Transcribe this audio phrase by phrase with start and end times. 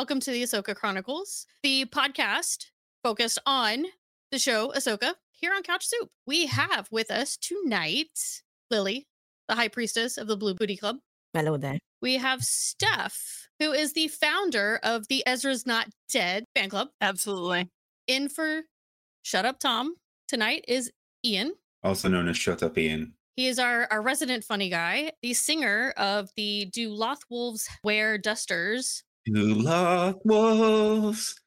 [0.00, 2.68] welcome to the Ahsoka Chronicles, the podcast
[3.02, 3.84] focused on
[4.32, 6.08] the show Ahsoka here on Couch Soup.
[6.26, 8.18] We have with us tonight
[8.70, 9.08] Lily,
[9.46, 10.96] the High Priestess of the Blue Booty Club.
[11.34, 11.78] Hello there.
[12.00, 16.88] We have Stef, who is the founder of the Ezra's Not Dead fan club.
[17.02, 17.68] Absolutely.
[18.06, 18.62] In for
[19.20, 20.90] Shut Up Tom tonight is
[21.26, 21.52] Iain.
[21.84, 23.12] Also known as Shut Up Iain.
[23.36, 28.16] He is our, our resident funny guy, the singer of the Do Loth Wolves Wear
[28.16, 31.38] Dusters Do Loth Wolves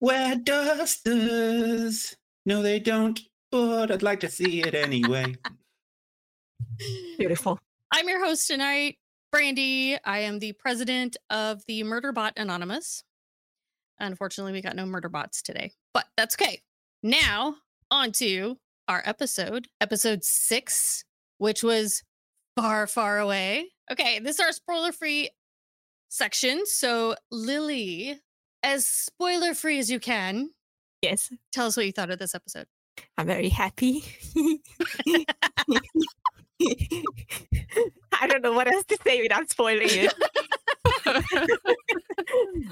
[0.00, 2.16] wear dusters?
[2.46, 5.34] No, they don't, but I'd like to see it anyway.
[7.18, 7.58] Beautiful.
[7.92, 8.96] I'm your host tonight,
[9.30, 9.98] Brandy.
[10.02, 13.04] I am the president of the Murderbot Anonymous.
[13.98, 16.62] Unfortunately, we got no murder bots today, but that's okay.
[17.02, 17.56] Now,
[17.90, 18.56] on to
[18.88, 21.04] our episode, episode six,
[21.36, 22.02] which was
[22.56, 23.66] far, far away.
[23.92, 25.28] Okay, this is our spoiler free
[26.10, 26.66] section.
[26.66, 28.20] So, Lily,
[28.62, 30.50] as spoiler free as you can,
[31.02, 32.66] Yes, tell us what you thought of this episode.
[33.16, 34.04] I'm very happy.
[38.12, 40.14] I don't know what else to say without spoiling it.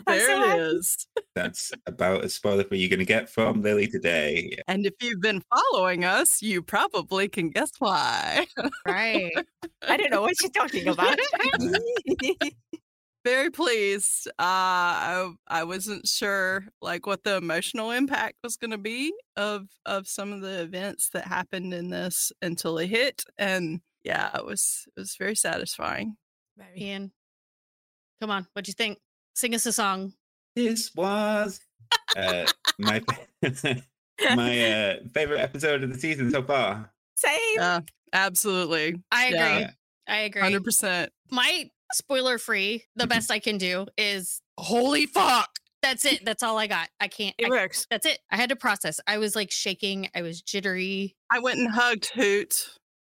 [0.07, 0.61] There so it happy.
[0.61, 1.07] is.
[1.35, 4.57] That's about as spoiler free you're going to get from Lily today.
[4.69, 8.47] And if you've been following us, you probably can guess why.
[8.87, 9.33] Right.
[9.87, 11.19] I don't know what you're talking about.
[13.29, 14.27] Very pleased.
[14.29, 19.69] Uh, I I wasn't sure like what the emotional impact was going to be of
[19.85, 24.47] of some of the events that happened in this until it hit, and yeah, it
[24.47, 26.17] was it was very satisfying.
[26.57, 26.91] Very.
[26.91, 27.13] Iain,
[28.23, 28.47] come on.
[28.55, 28.97] what do you think?
[29.35, 30.15] Sing us a song.
[30.57, 31.61] This was
[32.17, 32.47] uh,
[32.79, 33.03] my
[33.43, 36.91] my uh, favorite episode of the season so far.
[37.15, 37.57] Same.
[37.57, 37.81] Yeah,
[38.11, 39.39] absolutely, I agree.
[39.39, 39.71] Yeah.
[40.09, 40.41] I agree.
[40.41, 41.13] hundred percent.
[41.31, 45.49] My spoiler free, the best I can do is holy fuck.
[45.81, 46.25] That's it.
[46.25, 46.89] That's all I got.
[47.01, 47.35] I can't.
[47.39, 47.87] It I- works.
[47.91, 48.19] that's it.
[48.31, 48.99] I had to process.
[49.07, 50.09] I was like shaking.
[50.15, 51.15] I was jittery.
[51.31, 52.55] I went and hugged Hoot.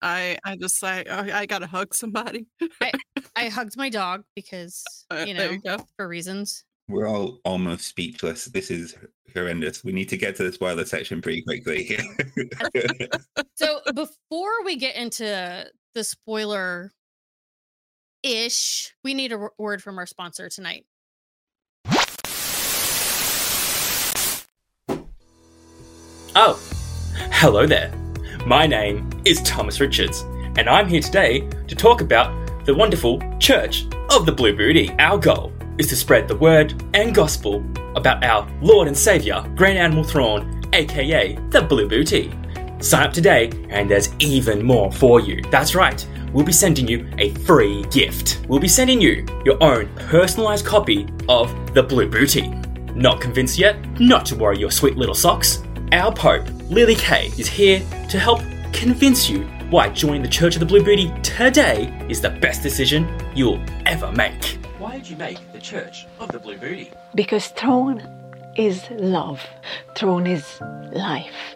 [0.02, 2.46] I I just like I, I got to hug somebody.
[2.82, 2.92] I
[3.36, 6.64] I hugged my dog because, Uh, you there know, you for reasons.
[6.88, 8.44] We're all almost speechless.
[8.44, 8.94] This is
[9.34, 9.82] horrendous.
[9.82, 11.98] We need to get to the spoiler section pretty quickly.
[13.56, 16.92] So before we get into the spoiler
[18.26, 20.84] ish, we need a word from our sponsor tonight.
[26.38, 26.60] Oh,
[27.32, 27.90] hello there.
[28.46, 30.20] My name is Thomas Richards,
[30.58, 34.90] and I'm here today to talk about the wonderful Church of the Blue Booty.
[34.98, 39.78] Our goal is to spread the word and gospel about our Lord and Saviour, Grand
[39.78, 42.32] Admiral Thrawn, aka the Blue Booty.
[42.80, 45.42] Sign up today, and there's even more for you.
[45.50, 48.44] That's right, we'll be sending you a free gift.
[48.48, 52.48] We'll be sending you your own personalised copy of the Blue Booty.
[52.94, 53.76] Not convinced yet?
[53.98, 55.62] Not to worry your sweet little socks.
[55.92, 58.40] Our Pope, Lily K, is here to help
[58.72, 63.08] convince you why joining the Church of the Blue Booty today is the best decision
[63.34, 64.58] you'll ever make.
[64.78, 66.92] Why did you make the Church of the Blue Booty?
[67.14, 68.02] Because Thrawn
[68.56, 69.44] is love,
[69.94, 70.60] Thrawn is
[70.92, 71.55] life.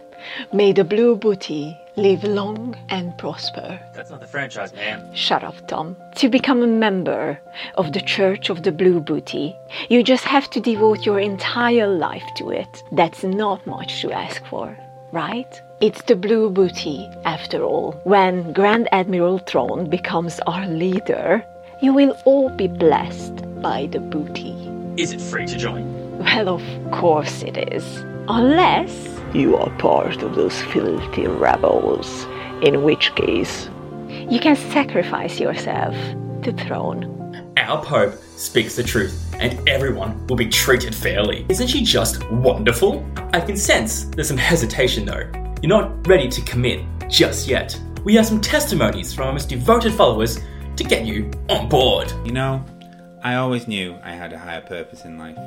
[0.53, 3.79] May the blue booty live long and prosper.
[3.95, 5.15] That's not the franchise, ma'am.
[5.15, 5.97] Shut up, Tom.
[6.17, 7.39] To become a member
[7.75, 9.55] of the Church of the Blue Booty,
[9.89, 12.83] you just have to devote your entire life to it.
[12.93, 14.77] That's not much to ask for,
[15.13, 15.61] right?
[15.81, 17.93] It's the Blue Booty, after all.
[18.05, 21.45] When Grand Admiral Thrawn becomes our leader,
[21.83, 24.55] you will all be blessed by the booty.
[24.97, 26.19] Is it free to join?
[26.19, 26.63] Well, of
[26.93, 27.85] course it is.
[28.29, 32.25] Unless you are part of those filthy rebels.
[32.63, 33.69] In which case,
[34.09, 35.95] you can sacrifice yourself
[36.43, 37.53] to the throne.
[37.57, 41.47] Our Pope speaks the truth, and everyone will be treated fairly.
[41.49, 43.07] Isn't she just wonderful?
[43.33, 45.31] I can sense there's some hesitation though.
[45.63, 47.81] You're not ready to commit just yet.
[48.05, 50.41] We have some testimonies from our most devoted followers
[50.77, 52.13] to get you on board.
[52.25, 52.65] You know,
[53.23, 55.39] I always knew I had a higher purpose in life.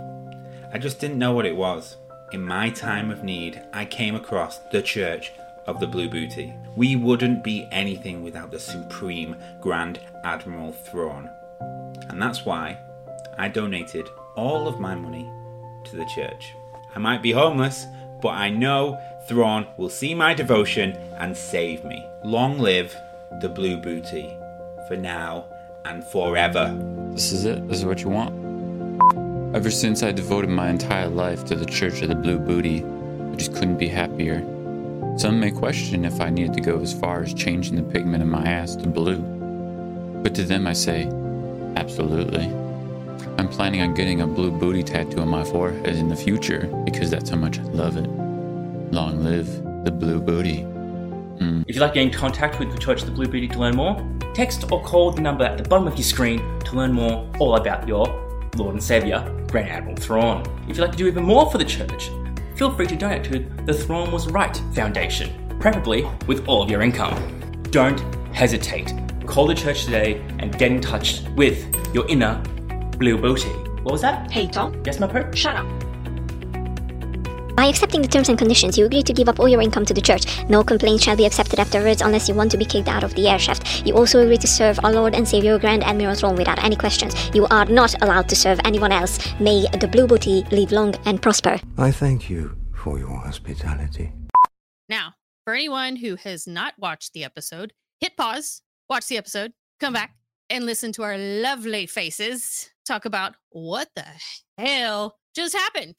[0.71, 1.97] I just didn't know what it was.
[2.33, 5.31] In my time of need, I came across the Church
[5.67, 6.51] of the Blue Booty.
[6.75, 11.29] We wouldn't be anything without the Supreme Grand Admiral Thrawn.
[12.09, 12.79] And that's why
[13.37, 15.29] I donated all of my money
[15.83, 16.55] to the church.
[16.95, 17.85] I might be homeless,
[18.19, 22.03] but I know Thrawn will see my devotion and save me.
[22.23, 22.95] Long live
[23.41, 24.35] the Blue Booty,
[24.87, 25.45] for now
[25.85, 26.75] and forever.
[27.11, 27.67] This is it.
[27.67, 28.42] This is what you want.
[29.53, 33.35] Ever since I devoted my entire life to the Church of the Blue Booty, I
[33.35, 34.39] just couldn't be happier.
[35.15, 38.29] Some may question if I needed to go as far as changing the pigment in
[38.31, 39.19] my ass to blue.
[40.23, 41.03] But to them I say,
[41.75, 42.45] absolutely.
[43.37, 47.11] I'm planning on getting a blue booty tattoo on my forehead in the future because
[47.11, 48.09] that's how much I love it.
[48.91, 49.45] Long live
[49.85, 50.61] the blue booty.
[51.37, 51.63] Mm.
[51.67, 53.59] If you'd like to get in contact with the Church of the Blue Booty to
[53.59, 54.03] learn more,
[54.33, 57.55] text or call the number at the bottom of your screen to learn more all
[57.55, 58.07] about your
[58.55, 60.41] Lord and Saviour, Grand Admiral Thrawn.
[60.67, 62.09] If you'd like to do even more for the church,
[62.55, 66.81] feel free to donate to the Thrawn Was Right Foundation, preferably with all of your
[66.81, 67.17] income.
[67.71, 67.99] Don't
[68.33, 68.93] hesitate.
[69.25, 72.41] Call the church today and get in touch with your inner
[72.97, 73.49] blue booty.
[73.83, 74.31] What was that?
[74.31, 74.81] Hey, Tom.
[74.85, 75.35] Yes, my Pope?
[75.35, 75.82] Shut up.
[77.55, 79.93] By accepting the terms and conditions, you agree to give up all your income to
[79.93, 80.25] the church.
[80.49, 83.25] No complaints shall be accepted afterwards unless you want to be kicked out of the
[83.25, 83.85] airshaft.
[83.85, 87.13] You also agree to serve our Lord and Savior Grand Admiral Thrawn without any questions.
[87.33, 89.19] You are not allowed to serve anyone else.
[89.39, 91.59] May the Blue Booty live long and prosper.
[91.77, 94.11] I thank you for your hospitality.
[94.89, 95.13] Now,
[95.43, 100.15] for anyone who has not watched the episode, hit pause, watch the episode, come back,
[100.49, 104.05] and listen to our lovely faces talk about what the
[104.57, 105.95] hell just happened.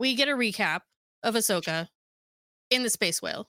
[0.00, 0.80] We get a recap
[1.22, 1.88] of Ahsoka
[2.70, 3.48] in the Space Whale.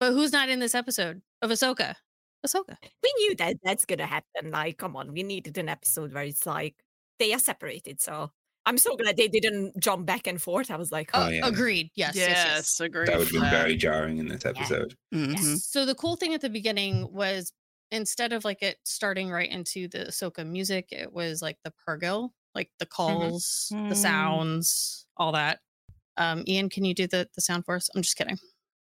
[0.00, 1.94] But who's not in this episode of Ahsoka?
[2.46, 2.76] Ahsoka.
[3.02, 4.50] We knew that that's gonna happen.
[4.52, 6.76] Like, come on, we needed an episode where it's like
[7.18, 8.00] they are separated.
[8.00, 8.30] So
[8.66, 10.70] I'm so glad they didn't jump back and forth.
[10.70, 11.46] I was like, Oh, Uh, yeah.
[11.46, 11.90] Agreed.
[11.96, 12.14] Yes.
[12.14, 12.46] yes, yes.
[12.46, 13.08] Yes, agreed.
[13.08, 14.94] That would have been very jarring in this episode.
[15.12, 15.58] Mhm.
[15.58, 17.52] So the cool thing at the beginning was
[17.90, 22.30] instead of like it starting right into the Ahsoka music, it was like the Purrgil,
[22.58, 23.96] like the calls, the Mm.
[23.96, 25.60] sounds, all that.
[26.16, 27.88] Um, Iain, can you do the the sound for us?
[27.94, 28.38] I'm just kidding.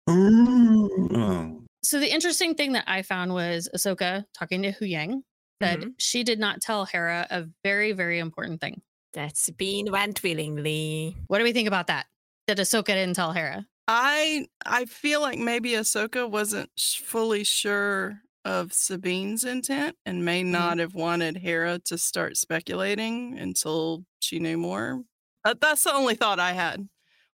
[0.09, 1.63] Oh.
[1.83, 5.23] So the interesting thing that I found was Ahsoka talking to Huyang
[5.63, 5.95] said Mhm.
[5.99, 8.83] she did not tell Hera a very, very important thing.
[9.13, 11.17] That's been went willingly.
[11.29, 12.07] What do we think about that?
[12.47, 13.67] That Ahsoka didn't tell Hera.
[13.89, 20.45] I I feel like maybe Ahsoka wasn't sh- fully sure of Sabine's intent and may
[20.45, 25.03] not have wanted Hera to start speculating until she knew more.
[25.45, 26.89] Uh, that's the only thought I had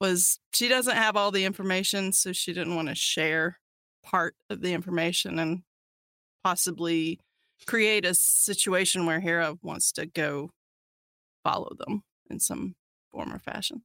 [0.02, 3.58] was she doesn't have all the information, so she didn't want to share
[4.04, 5.64] part of the information and
[6.44, 7.20] possibly
[7.66, 10.52] create a situation where Hera wants to go
[11.42, 12.76] follow them in some
[13.14, 13.84] form or fashion.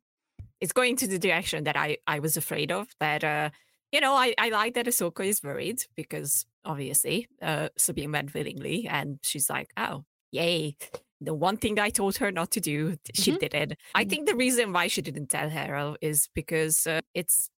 [0.61, 2.89] It's going to the direction that I I was afraid of.
[2.99, 3.51] That uh,
[3.93, 8.87] you know, I I like that Ahsoka is worried because obviously uh Sabine went willingly,
[8.89, 10.77] and she's like, oh, yay.
[11.21, 13.39] The one thing I told her not to do, she Mhm.
[13.39, 13.79] did it.
[13.95, 14.11] I Mhm.
[14.11, 17.49] think the reason why she didn't tell Hera is because uh, it's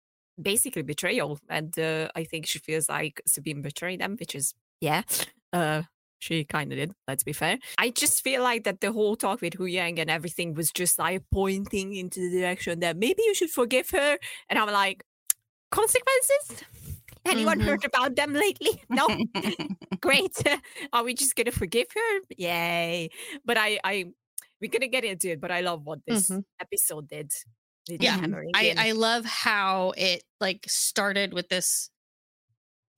[0.40, 5.02] basically betrayal, and uh, I think she feels like Sabine betrayed them, which is yeah,
[5.54, 5.82] uh,
[6.18, 6.92] she kind of did.
[7.08, 7.58] Let's be fair.
[7.78, 11.22] I just feel like that the whole talk with Huyang and everything was just like
[11.32, 14.18] pointing into the direction that maybe you should forgive her,
[14.50, 15.04] and I'm like,
[15.70, 16.64] consequences.
[17.26, 17.64] Anyone Mhm.
[17.64, 18.82] heard about them lately?
[18.90, 19.06] No.
[20.00, 20.36] Great.
[20.92, 22.20] Are we just gonna forgive her?
[22.36, 23.10] Yay!
[23.44, 24.06] But I, I,
[24.60, 25.40] we're gonna get into it.
[25.40, 26.44] But I love what this Mhm.
[26.60, 27.32] episode did.
[27.86, 28.18] Did Yeah,
[28.54, 28.74] I.
[28.78, 31.90] I love how it like started with this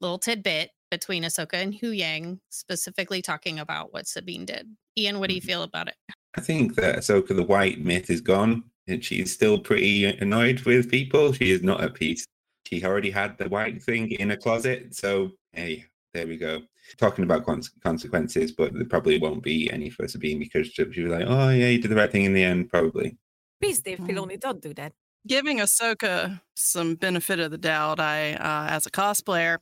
[0.01, 4.77] little tidbit between Ahsoka and Huyang, specifically talking about what Sabine did.
[4.99, 5.47] Iain, what do you Mhm.
[5.47, 5.97] feel about it?
[6.37, 10.89] I think that Ahsoka the White myth is gone, and she's still pretty annoyed with
[10.91, 11.33] people.
[11.33, 12.25] She is not at peace.
[12.67, 16.63] She already had the white thing in a closet, so hey, there we go.
[16.99, 21.03] Talking about cons- consequences, but there probably won't be any for Sabine because she she
[21.03, 23.17] was like, "Oh yeah, you did the right thing in the end." Probably.
[23.61, 23.99] Please, Dave.
[24.01, 24.93] Filoni, don't do that.
[25.27, 29.59] giving Ahsoka some benefit of the doubt, I, uh, as a cosplayer,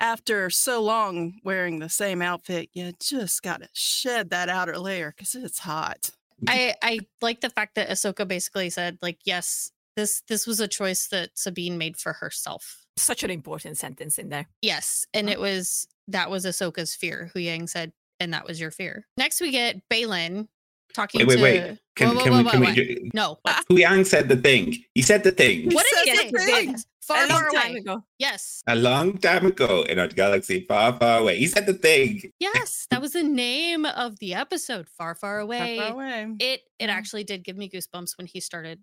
[0.00, 5.12] after so long wearing the same outfit, you just got to shed that outer layer
[5.16, 6.10] because it's hot.
[6.46, 9.70] I I like the fact that Ahsoka basically said like yes
[10.00, 12.84] this this was a choice that Sabine made for herself.
[12.96, 14.48] Such an important sentence in there.
[14.62, 15.34] Yes, and mm-hmm.
[15.34, 17.30] it was that was Ahsoka's fear.
[17.34, 19.06] Huyang said, and that was your fear.
[19.16, 20.48] Next, we get Baylan
[20.94, 21.42] talking Wait, wait, to.
[21.42, 21.78] wait.
[21.96, 22.44] Can, Whoa, whoa, can whoa, we?
[22.44, 22.68] whoa, Can what?
[22.68, 22.74] we?
[22.74, 23.38] ju- No.
[23.42, 23.64] what?
[23.70, 24.76] Huyang said the thing.
[24.94, 25.70] He said the thing.
[25.70, 26.30] What did he said say?
[26.30, 26.76] the thing.
[27.02, 27.78] Far, a far time away.
[27.80, 28.04] ago.
[28.18, 31.38] Yes, A long time ago in a galaxy far, far away.
[31.38, 32.22] He said the thing.
[32.38, 34.88] yes, that was the name of the episode.
[34.88, 35.78] Far, far away.
[35.78, 36.36] far away.
[36.38, 36.90] It it mm-hmm.
[36.90, 38.80] actually did give me goosebumps when he started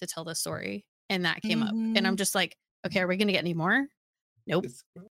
[0.00, 1.96] to tell the story, and that came up, and.
[1.96, 2.16] I'm mm-hmm.
[2.16, 3.86] just like, okay, are we gonna get any more?
[4.46, 4.66] Nope.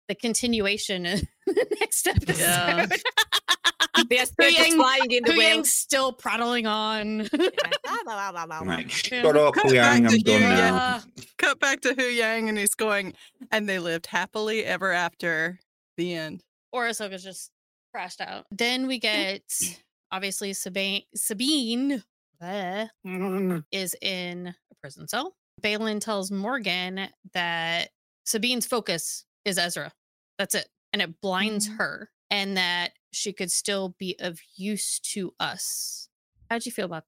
[0.08, 2.38] The continuation in the next episode.
[2.40, 2.86] Yeah.
[4.08, 5.72] The aspect Yang- flying in the Huyang's wings.
[5.72, 7.28] still prattling on.
[8.66, 9.74] Like, shut up, Cut Huyang.
[9.74, 10.56] back I'm to done now.
[10.56, 11.00] yeah.
[11.38, 13.14] Cut back to Huyang, and he's going,
[13.52, 15.60] and they lived happily ever after.
[15.96, 16.42] The end.
[16.72, 17.52] or Ahsoka's just
[17.92, 18.46] crashed out.
[18.50, 19.42] Then we get
[20.10, 21.02] obviously Sabine.
[21.14, 22.02] Sabine bleh,
[23.72, 25.36] is in a prison cell.
[25.62, 27.90] Baylan tells Morgan that
[28.26, 29.92] Sabine's focus is Ezra.
[30.38, 31.76] That's it, and it blinds Mhm.
[31.78, 36.08] her, and that she could still be of use to us.
[36.50, 37.04] How'd you feel about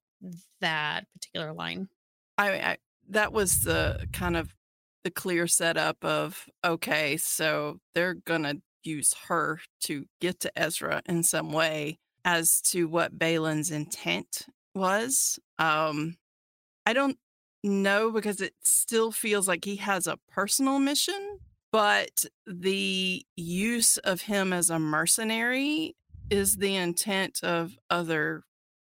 [0.61, 1.89] that particular line?
[2.37, 2.77] I, I
[3.09, 4.53] that was the kind of
[5.03, 11.23] the clear setup of okay, so they're gonna use her to get to Ezra in
[11.23, 14.45] some way as to what Baylan's intent
[14.77, 15.39] was.
[15.59, 16.17] Um
[16.85, 17.17] I don't
[17.63, 21.39] know because it still feels like he has a personal mission,
[21.71, 25.95] but the use of him as a mercenary
[26.29, 28.43] is the intent of other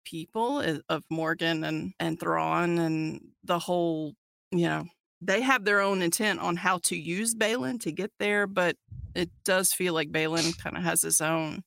[0.04, 4.14] people of Morgan and and Thrawn and the whole
[4.50, 4.86] you know
[5.20, 8.76] they have their own intent on how to use Baylan to get there, but
[9.14, 11.64] it does feel like Baylan kind of has his own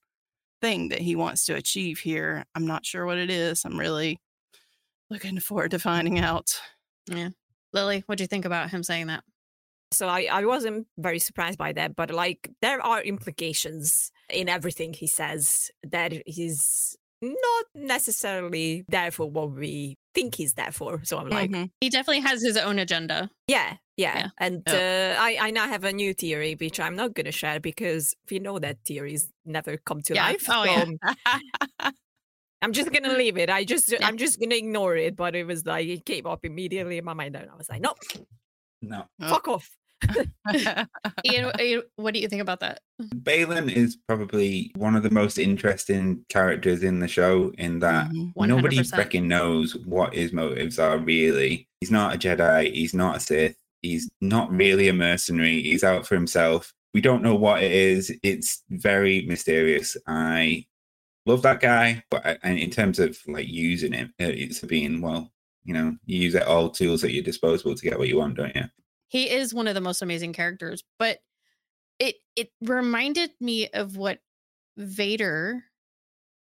[0.61, 2.45] thing that he wants to achieve here.
[2.55, 3.65] I'm not sure what it is.
[3.65, 4.19] I'm really
[5.09, 6.59] looking forward to finding out.
[7.07, 7.29] Yeah.
[7.73, 9.23] Lily, what do you think about him saying that?
[9.91, 14.93] So I, I wasn't very surprised by that, but like there are implications in everything
[14.93, 21.01] he says that he's not necessarily there for what we think he's there for.
[21.03, 21.69] So I'm like, Mhm.
[21.81, 23.29] He definitely has his own agenda.
[23.47, 24.17] yeah, yeah.
[24.17, 24.27] Yeah.
[24.45, 27.59] And uh, I, I now have a new theory, which I'm not going to share
[27.59, 30.25] because we know that theories never come to Yeah.
[30.27, 30.45] life.
[30.49, 31.91] Oh, yeah.
[32.63, 33.49] I'm just going to leave it.
[33.49, 34.05] I just, Yeah.
[34.07, 35.15] I'm just going to ignore it.
[35.15, 37.35] But it was like, it came up immediately in my mind.
[37.35, 37.93] And I was like, no,
[38.81, 39.05] No.
[39.21, 39.29] Oh.
[39.29, 39.69] fuck off.
[40.47, 40.87] Iain,
[41.59, 42.79] Iain, what do you think about that?
[43.17, 48.31] Baylan is probably one of the most interesting characters in the show in that Mhm.
[48.47, 48.97] nobody 100%.
[48.97, 51.67] freaking knows what his motives are really.
[51.79, 56.05] He's not a Jedi, he's not a Sith, he's not really a mercenary, he's out
[56.05, 56.73] for himself.
[56.93, 58.13] We don't know what it is.
[58.21, 59.95] It's very mysterious.
[60.07, 60.65] I
[61.25, 65.01] love that guy, but I, and in terms of like using him, uh, it's being
[65.01, 65.31] well,
[65.63, 68.35] you know, you use it all tools at your disposal to get what you want,
[68.35, 68.63] don't you?
[69.11, 71.19] he is one of the most amazing characters but
[71.99, 74.19] it it reminded me of what
[74.77, 75.63] vader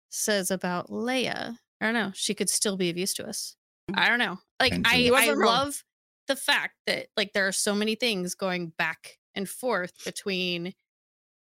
[0.09, 3.55] says about leia i don't know she could still be of use to us
[3.95, 5.47] i don't know like Depends i i wasn't wrong.
[5.47, 5.83] love
[6.31, 10.73] the fact that like there are so many things going back and forth between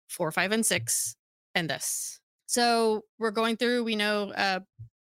[0.10, 1.16] four five and six
[1.54, 4.60] and this so we're going through we know uh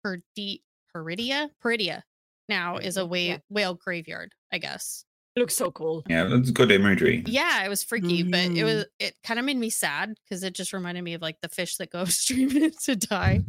[0.05, 0.63] Perdi-
[0.97, 2.01] Peridea Peridea
[2.49, 3.39] now is a Peridea, whale, yeah.
[3.51, 5.05] whale graveyard i guess
[5.37, 6.03] Looks so cool.
[6.09, 7.23] Yeah, that's good imagery.
[7.25, 10.53] yeah, it was freaky, but it was it kind of made me sad because it
[10.53, 13.45] just reminded me of like the fish that go upstream to die.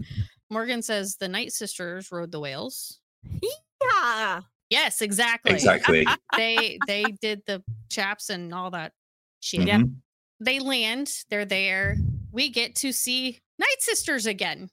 [0.51, 2.99] Morgan says the Night Sisters rode the whales.
[3.81, 4.41] Yeah.
[4.69, 5.53] Yes, exactly.
[5.53, 6.05] Exactly.
[6.37, 8.93] They they did the chaps and all that
[9.41, 9.61] shit.
[9.61, 9.95] Mhm.
[10.39, 11.97] They land, they're there.
[12.31, 14.69] We get to see Night Sisters again.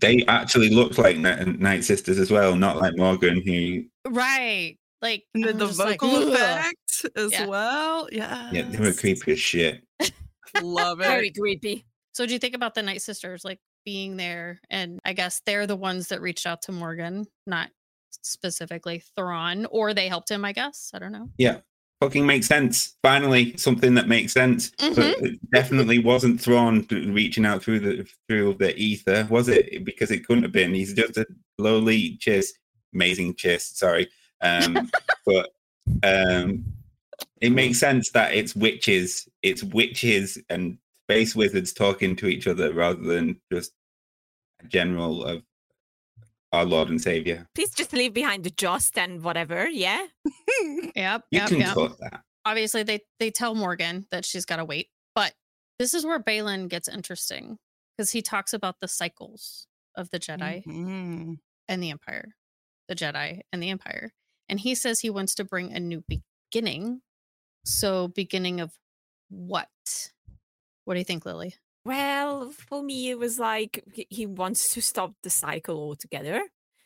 [0.00, 4.76] They actually looked like Night Sisters as well, not like Morgan, who Right.
[5.00, 7.46] Like And the just like, vocal "Ugh." effect as Yeah.
[7.46, 8.08] well.
[8.12, 8.50] Yeah.
[8.52, 9.82] yeah, they were creepy as shit.
[10.60, 11.04] Love it.
[11.06, 11.84] Very creepy.
[12.12, 14.60] So do you think about the Night Sisters like being there?
[14.70, 17.70] And I guess they're the ones that reached out to Morgan, not
[18.22, 20.90] specifically Thrawn, or they helped him, I guess.
[20.94, 21.30] I don't know.
[21.38, 21.58] Yeah.
[22.00, 22.96] Fucking makes sense.
[23.02, 24.70] Finally, something that makes sense.
[24.78, 25.20] Mhm.
[25.20, 29.84] It definitely wasn't Thrawn reaching out through the through the ether, was it?
[29.84, 30.74] Because it couldn't have been.
[30.74, 31.26] He's just a
[31.58, 32.50] lowly chiss,
[32.94, 33.62] amazing chiss.
[33.62, 34.08] Sorry,
[34.42, 34.88] um,
[35.26, 35.50] but
[36.04, 36.64] um,
[37.40, 42.72] it makes sense that it's witches, it's witches and space wizards talking to each other
[42.72, 43.72] rather than just
[44.62, 45.42] a general of
[46.52, 47.46] our Lord and Savior.
[47.54, 49.68] Please just leave behind the just and whatever.
[49.68, 50.06] Yeah.
[50.96, 51.24] Yep.
[51.30, 51.74] You yep, can yep.
[52.00, 52.22] that.
[52.44, 55.34] Obviously, they they tell Morgan that she's got to wait, but
[55.78, 57.58] This is where Baylan gets interesting
[57.96, 61.38] because he talks about the cycles of the Jedi Mhm.
[61.68, 62.34] and the Empire,
[62.88, 64.12] the Jedi and the Empire.
[64.48, 67.02] And he says he wants to bring a new beginning.
[67.64, 68.72] So, beginning of
[69.28, 69.68] what?
[70.84, 71.54] What do you think, Lily?
[71.88, 76.40] Well, for me, it was like he- wants to stop the cycle altogether.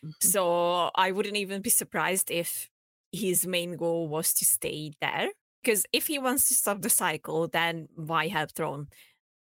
[0.04, 0.11] Mm-hmm.
[0.21, 2.68] So I wouldn't even be surprised if
[3.11, 5.30] his main goal was to stay there.
[5.62, 8.87] Because if he wants to stop the cycle, then why have Thrawn?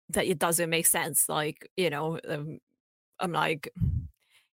[0.09, 1.29] That it doesn't make sense.
[1.29, 2.59] Like, you know, um,
[3.21, 3.69] I'm like,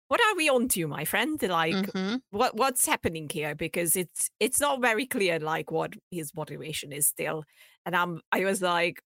[0.09, 1.41] what are we on to, my friend?
[1.41, 2.21] Like, Mhm.
[2.31, 3.55] what what's happening here?
[3.55, 7.45] Because it's it's not very clear, like what his motivation is still.
[7.85, 9.01] And I'm I was like,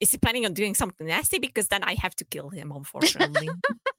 [0.00, 1.38] is he planning on doing something nasty?
[1.38, 3.48] Because then I have to kill him, unfortunately.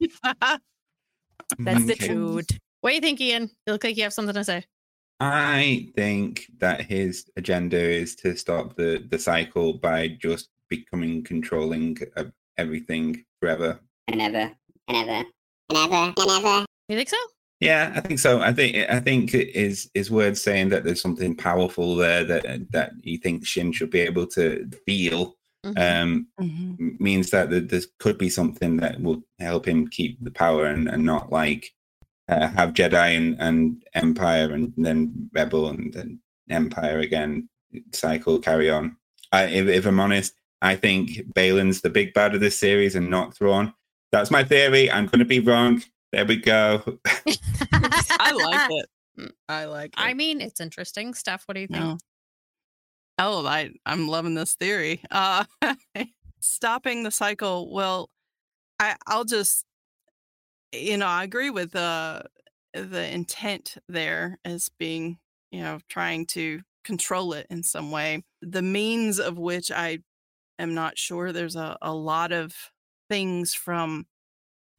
[1.58, 2.06] That's the Okay.
[2.08, 2.48] truth.
[2.80, 3.50] What do you think, Iain?
[3.66, 4.64] You look like you have something to say.
[5.20, 11.98] I think that his agenda is to stop the, the cycle by just becoming controlling
[12.16, 13.80] of everything forever.
[14.06, 14.52] and ever,
[14.86, 15.24] and ever,
[15.70, 16.66] and ever, and ever.
[16.88, 17.16] You think so?
[17.60, 18.40] Yeah, I think so.
[18.40, 22.92] I think I think is is words saying that there's something powerful there that that
[23.02, 25.34] you think Shin should be able to feel.
[25.66, 26.02] Mhm.
[26.02, 27.00] Um, Mhm.
[27.00, 30.88] means that th- there could be something that will help him keep the power and,
[30.88, 31.72] and not like
[32.28, 37.48] uh, have Jedi and, and Empire and then Rebel and then Empire again
[37.94, 38.96] cycle carry on.
[39.32, 43.08] I, if, if I'm honest, I think Baylan's the big bad of this series and
[43.10, 43.72] not Thrawn.
[44.12, 44.90] That's my theory.
[44.90, 45.82] I'm going to be wrong.
[46.12, 46.82] There we go.
[47.72, 49.32] I like it.
[49.48, 49.94] I like it.
[49.96, 51.14] I mean, it's interesting.
[51.14, 51.42] stuff.
[51.46, 51.80] what do you think?
[51.80, 51.98] No.
[53.18, 55.02] Oh, I I'm loving this theory.
[55.10, 55.44] Uh
[56.40, 57.72] stopping the cycle.
[57.72, 58.10] Well,
[58.80, 59.66] I I'll just
[60.72, 62.22] you know, I agree with uh
[62.74, 65.18] the intent there as being,
[65.50, 68.22] you know, trying to control it in some way.
[68.42, 69.98] The means of which I
[70.58, 71.32] am not sure.
[71.32, 72.54] There's a, a lot of
[73.10, 74.06] things from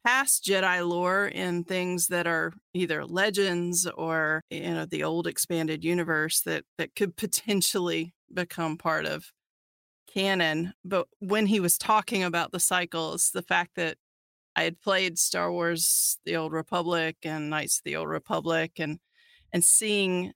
[0.06, 5.84] past Jedi lore in things that are either legends or you know the old expanded
[5.84, 9.32] universe that that could potentially become part of
[10.12, 10.74] canon.
[10.84, 13.96] But when he was talking about the cycles, the fact that
[14.56, 18.98] I had played Star Wars: The Old Republic and Knights of the Old Republic, and
[19.52, 20.32] and seeing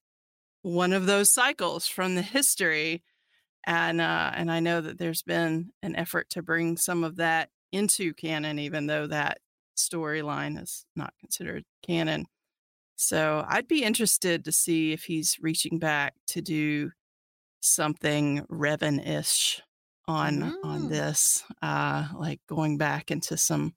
[0.62, 3.02] one of those cycles from the history,
[3.66, 7.50] and uh, and I know that there's been an effort to bring some of that
[7.72, 9.38] into canon, even though that
[9.76, 12.26] storyline is not considered canon.
[12.96, 16.92] So I'd be interested to see if he's reaching back to do
[17.64, 19.62] something Revan-ish
[20.07, 20.88] on on Mm.
[20.90, 23.74] this, uh, like going back into some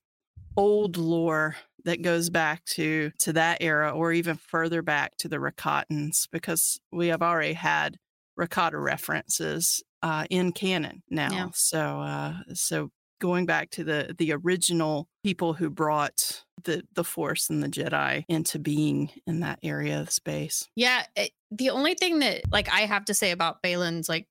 [0.57, 5.37] old lore that goes back to to that era, or even further back to the
[5.37, 7.97] Rakatans, because we have already had
[8.37, 11.31] Rakata references uh, in canon now.
[11.31, 11.49] Yeah.
[11.53, 17.49] So uh, so going back to the the original people who brought the the Force
[17.49, 20.67] and the Jedi into being in that area of space.
[20.75, 24.27] Yeah, it, the only thing that like I have to say about Baylan's like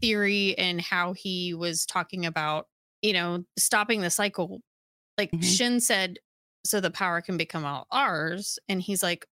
[0.00, 2.66] theory and how he was talking about,
[3.02, 4.60] you know, stopping the cycle.
[5.18, 5.44] Like Mhm.
[5.44, 6.18] Shin said,
[6.64, 9.26] so the power can become all ours, and he's like,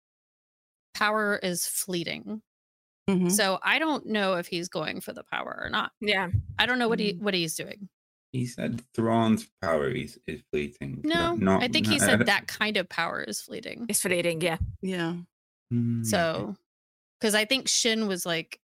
[0.94, 2.42] power is fleeting.
[3.08, 3.30] Mhm.
[3.32, 5.92] So I don't know if he's going for the power or not.
[6.00, 6.28] Yeah.
[6.58, 7.88] I don't know what he what he's doing.
[8.32, 11.02] he said Thrawn's power is, is fleeting.
[11.04, 13.84] No, not, I think he said that kind of power is fleeting.
[13.90, 14.56] It's fleeting, yeah.
[14.80, 15.16] Yeah.
[15.70, 16.56] Mm, So,
[17.22, 18.58] because I think Shin was like,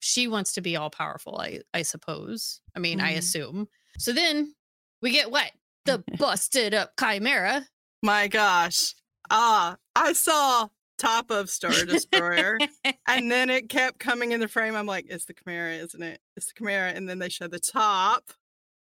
[0.00, 1.38] she wants to be all powerful.
[1.38, 2.62] I I suppose.
[2.74, 3.18] I mean, I Mhm.
[3.18, 3.68] assume.
[3.98, 4.54] So then
[5.02, 5.52] we get what
[5.84, 7.66] the busted up chimera.
[8.02, 8.94] My gosh.
[9.28, 12.58] Ah, I saw top of Star Destroyer.
[13.06, 14.74] and then it kept coming in the frame.
[14.74, 16.20] I'm like, it's the Chimera, isn't it?
[16.36, 16.90] It's the Chimera.
[16.92, 18.30] And then they show the top,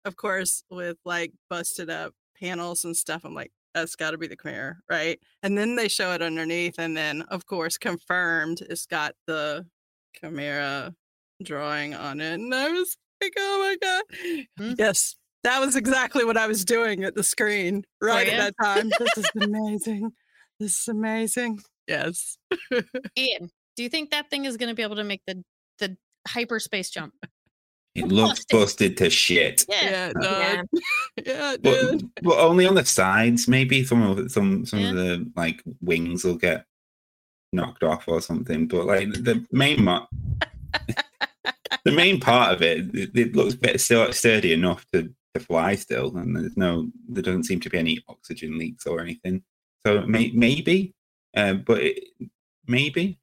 [0.05, 3.25] of course, with like busted up panels and stuff.
[3.25, 5.19] I'm like, that's got to be the Chimera, right?
[5.43, 6.75] And then they show it underneath.
[6.79, 9.65] And then, of course, confirmed, it's got the
[10.19, 10.93] Chimera
[11.43, 12.35] drawing on it.
[12.35, 14.47] And I was like, oh my God.
[14.57, 14.73] Hmm.
[14.77, 18.33] Yes, that was exactly what I was doing at the screen right ya?
[18.33, 18.91] at that time.
[18.97, 20.11] This is amazing.
[20.59, 21.59] This is amazing.
[21.87, 22.37] Yes.
[23.17, 25.43] Ian, do you think that thing is going to be able to make the
[25.79, 27.13] the hyperspace jump?
[27.95, 28.49] It looks busted.
[28.59, 29.65] busted to shit.
[29.69, 29.83] Yeah.
[29.83, 30.61] Yeah, it Yeah.
[31.25, 34.89] yeah, it But, but only on the sides, maybe some of some some Yeah.
[34.89, 36.65] of the like wings will get
[37.53, 38.67] knocked off or something.
[38.67, 40.07] But like the main mo-
[41.85, 45.75] the main part of it, it, it looks bit still sturdy enough to, to fly
[45.75, 49.41] still, and there's no there doesn't seem to be any oxygen leaks or anything.
[49.85, 50.93] So may, maybe,
[51.37, 52.03] uh, but it,
[52.67, 53.19] maybe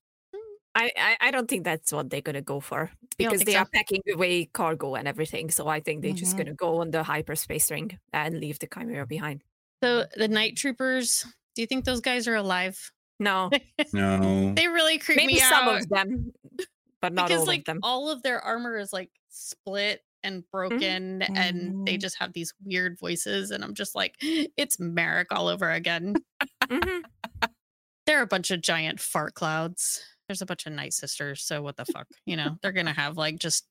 [0.74, 3.58] I, I, I don't think that's what they're gonna go for because they so?
[3.60, 5.50] are packing away cargo and everything.
[5.50, 6.38] So I think they're just Mhm.
[6.38, 9.42] gonna go on the hyperspace ring and leave the Chimera behind.
[9.82, 12.78] So the night troopers, do you think those guys are alive?
[13.20, 13.50] No,
[13.92, 14.54] No.
[14.54, 16.32] They really creep maybe me some out of them,
[17.02, 17.80] but not because all like of them.
[17.82, 22.00] all of their armor is like split and broken and they Mhm.
[22.00, 24.16] just have these weird voices and I'm just like
[24.56, 26.14] it's Marrok all over again.
[26.64, 27.02] Mhm.
[28.06, 30.02] They're a bunch of giant fart clouds.
[30.32, 32.06] There's a bunch of night sisters, so what the fuck?
[32.24, 33.66] You know, they're going to have like just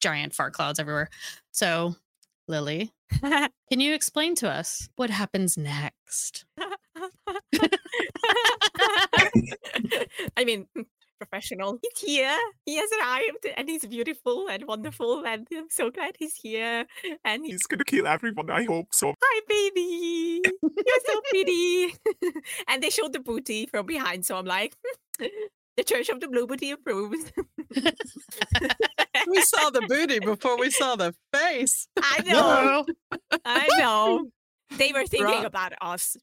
[0.00, 1.08] giant fart clouds everywhere.
[1.52, 1.94] So,
[2.48, 2.90] Lily,
[3.22, 6.46] can you explain to us what happens next?
[10.36, 10.66] I mean,
[11.20, 11.78] professional.
[11.80, 12.36] He's here.
[12.66, 15.24] He has arrived, and he's beautiful and wonderful.
[15.24, 16.86] And I'm so glad he's here.
[17.24, 19.14] And he's He's gonna kill everyone, I hope so.
[19.22, 20.42] hi, baby.
[20.60, 21.94] You're so pretty.
[22.66, 24.74] and they showed the booty from behind, so I'm like,
[25.80, 27.32] the Church of the Blue Booty approves.
[27.74, 31.88] we saw the booty before we saw the face.
[31.96, 32.84] I know.
[33.44, 34.28] I know.
[34.76, 35.44] They were thinking Right.
[35.44, 36.16] about us,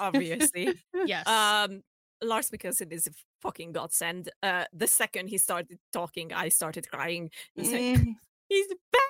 [0.00, 0.72] obviously.
[1.04, 1.26] Yes.
[1.26, 1.82] Um,
[2.22, 3.10] Lars Mikkelsen is a
[3.42, 4.30] fucking godsend.
[4.42, 7.30] Uh, the second he started talking, I started crying.
[7.54, 8.14] He's like, Mm.
[8.48, 9.00] he's back.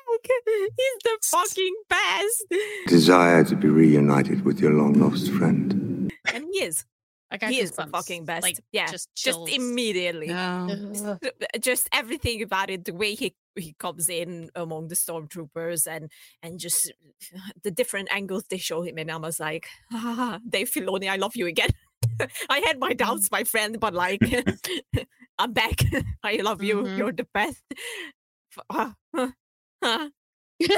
[0.54, 2.44] He's the fucking best.
[2.86, 6.12] Desire to be reunited with your long lost friend.
[6.32, 6.84] And he is.
[7.32, 8.42] I He is the fucking best.
[8.42, 10.28] Like, yeah, just just, immediately.
[10.28, 10.68] Yeah.
[10.70, 11.18] Ugh.
[11.20, 16.10] Th- Just everything about it, the way he he comes in among the stormtroopers and
[16.42, 16.92] and just
[17.64, 21.36] the different angles they show him, and I was like, ah, Dave Filoni, I love
[21.36, 21.70] you again.
[22.50, 24.20] I had my doubts, my friend, but like,
[25.38, 25.80] I'm back.
[26.22, 26.82] I love you.
[26.82, 26.98] Mhm.
[26.98, 27.62] You're the best.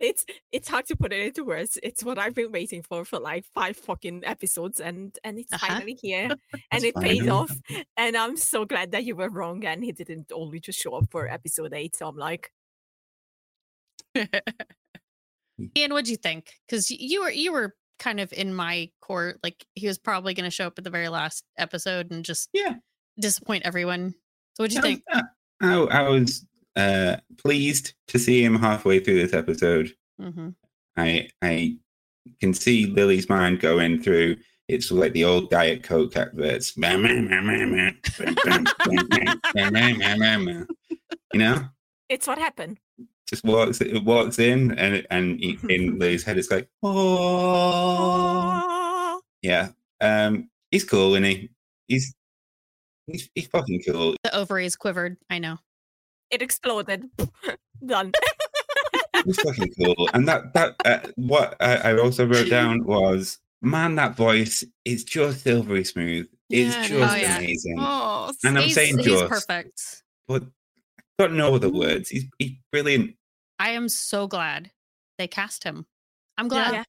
[0.00, 1.78] It's it's hard to put it into words.
[1.82, 5.66] It's what I've been waiting for for like five fucking episodes, and and it's Uh-huh.
[5.66, 6.30] finally here,
[6.72, 7.50] and it paid off.
[7.96, 11.06] And I'm so glad that you were wrong, and he didn't only just show up
[11.10, 11.96] for episode eight.
[11.96, 12.52] So I'm like,
[14.16, 16.52] Iain, what'd you think?
[16.66, 19.38] Because you were you were kind of in my court.
[19.42, 22.48] Like he was probably going to show up at the very last episode and just
[22.52, 22.74] Yeah.
[23.18, 24.14] disappoint everyone.
[24.56, 25.04] So what'd you I was- think?
[25.12, 25.22] uh,
[25.90, 26.44] I, I was
[26.76, 29.92] uh, pleased to see him halfway through this episode.
[30.20, 30.50] hmm
[30.96, 31.76] I I
[32.40, 34.36] can see Lily's mind going through.
[34.68, 36.76] It's like the old Diet Coke adverts.
[36.76, 36.92] you
[41.34, 41.64] know,
[42.08, 42.78] it's what happened.
[43.28, 49.68] just walks it walks in and and in Lily's head it's like, oh yeah.
[50.00, 51.50] Um, he's cool, and he
[51.88, 52.14] he's
[53.06, 54.14] he's he's fucking cool.
[54.24, 55.16] The ovaries quivered.
[55.30, 55.58] I know.
[56.32, 57.04] It exploded.
[57.86, 58.12] Done.
[59.24, 60.08] He's fucking cool.
[60.14, 65.04] And that that uh, what I, I also wrote down was, man, that voice is
[65.04, 66.26] just silvery smooth.
[66.50, 67.00] It's Yeah, just is.
[67.12, 67.38] Oh, yeah.
[67.38, 67.76] amazing.
[67.78, 70.02] Oh, And I'm he's, saying he's just, perfect.
[70.26, 70.44] but
[71.18, 72.08] got no other words.
[72.08, 73.14] He's he's brilliant.
[73.58, 74.70] I am so glad
[75.18, 75.86] they cast him.
[76.38, 76.84] I'm glad Yeah.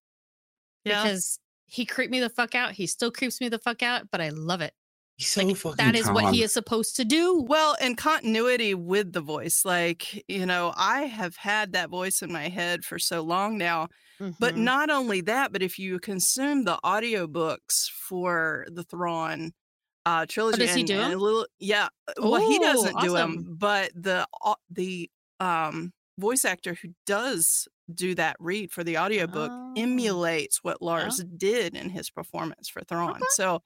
[0.86, 1.03] yeah.
[1.03, 2.71] because he creeped me the fuck out.
[2.71, 4.73] He still creeps me the fuck out, but I love it.
[5.17, 7.41] He's so Like, fucking that is what he is supposed to do.
[7.47, 12.32] Well, in continuity with the voice, like, you know, I have had that voice in
[12.32, 13.89] my head for so long now.
[14.39, 14.58] But Mhm.
[14.58, 19.54] not only that, but if you consume the audiobooks for the Thrawn
[20.06, 21.19] uh trilogy, does he and- do and 'em?
[21.19, 26.43] a little, yeah, uh, well, he doesn't do them, but the au- the um voice
[26.45, 29.73] actor who does do that read for the audiobook Oh.
[29.78, 33.12] emulates what Lars did in his performance for Thrawn.
[33.12, 33.26] Okay.
[33.32, 33.62] So,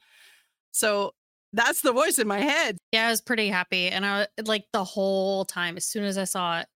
[0.71, 1.13] so
[1.57, 2.77] that's the voice in my head.
[2.93, 3.89] Yeah, I was pretty happy.
[3.89, 6.67] And I like the whole time, as soon as I saw it,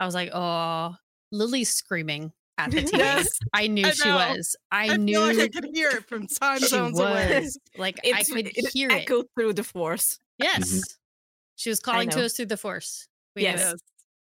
[0.00, 0.94] I was like, oh,
[1.32, 2.98] Lily's screaming at the TV.
[2.98, 4.56] Yes, I knew I she was.
[4.70, 7.40] I, I, knew feel like I could hear it from time zones away.
[7.42, 7.58] was.
[7.76, 8.94] Like It's, I could it hear it.
[8.94, 10.18] echoed through the force.
[10.38, 10.68] Yes.
[10.70, 10.80] Mm-hmm.
[11.56, 13.08] She was calling to us through the force.
[13.34, 13.72] We Yes.
[13.72, 13.80] it.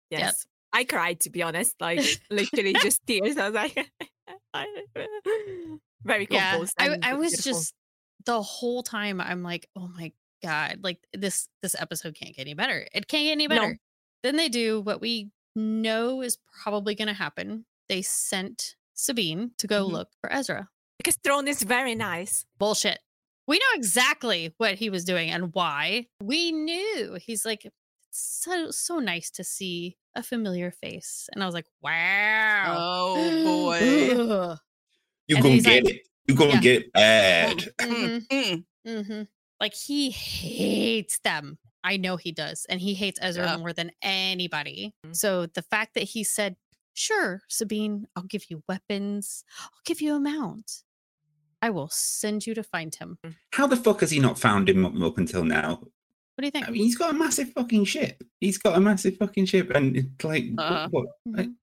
[0.09, 0.21] Yes.
[0.21, 0.33] Yep.
[0.73, 1.99] I cried to be honest, like
[2.31, 3.37] literally just tears.
[3.37, 3.89] I was like,
[6.03, 6.51] very Yeah.
[6.51, 6.73] composed.
[6.79, 7.51] I, I was beautiful.
[7.53, 7.73] just
[8.25, 10.11] the whole time I'm like, oh my
[10.43, 12.87] God, like this this episode can't get any better.
[12.93, 13.55] It can't get any No.
[13.55, 13.79] better.
[14.23, 17.65] Then they do what we know is probably gonna happen.
[17.89, 19.91] They sent Sabine to go Mhm.
[19.91, 20.69] look for Ezra.
[20.99, 22.45] because Thrawn is very nice.
[22.57, 22.99] bullshit.
[23.45, 26.07] We know exactly what he was doing and why.
[26.21, 27.17] We knew.
[27.21, 27.69] He's like
[28.11, 31.27] so so nice to see a familiar face.
[31.33, 32.75] And I was like, wow.
[32.77, 34.57] Oh boy.
[35.27, 36.01] You And gonna get like- it.
[36.27, 36.59] You gonna Yeah.
[36.61, 37.57] get bad.
[37.79, 38.65] Mhm, Mm.
[38.87, 39.27] mhm.
[39.59, 41.57] Like he hates them.
[41.83, 42.65] I know he does.
[42.69, 43.57] And he hates Ezra Yeah.
[43.57, 44.93] more than anybody.
[45.05, 45.15] Mhm.
[45.15, 46.55] So the fact that he said,
[46.95, 50.83] Sure, Sabine, I'll give you weapons, I'll give you a mount.
[51.59, 53.17] I will send you to find him.
[53.53, 55.77] How the fuck has he not found him up, up until now?
[55.77, 55.89] What
[56.41, 56.67] do you think?
[56.67, 58.23] I mean, he's got a massive fucking ship.
[58.39, 60.87] He's got a massive fucking ship, and it's like, what- Uh-huh.
[60.91, 61.05] what?
[61.25, 61.55] like, Mhm.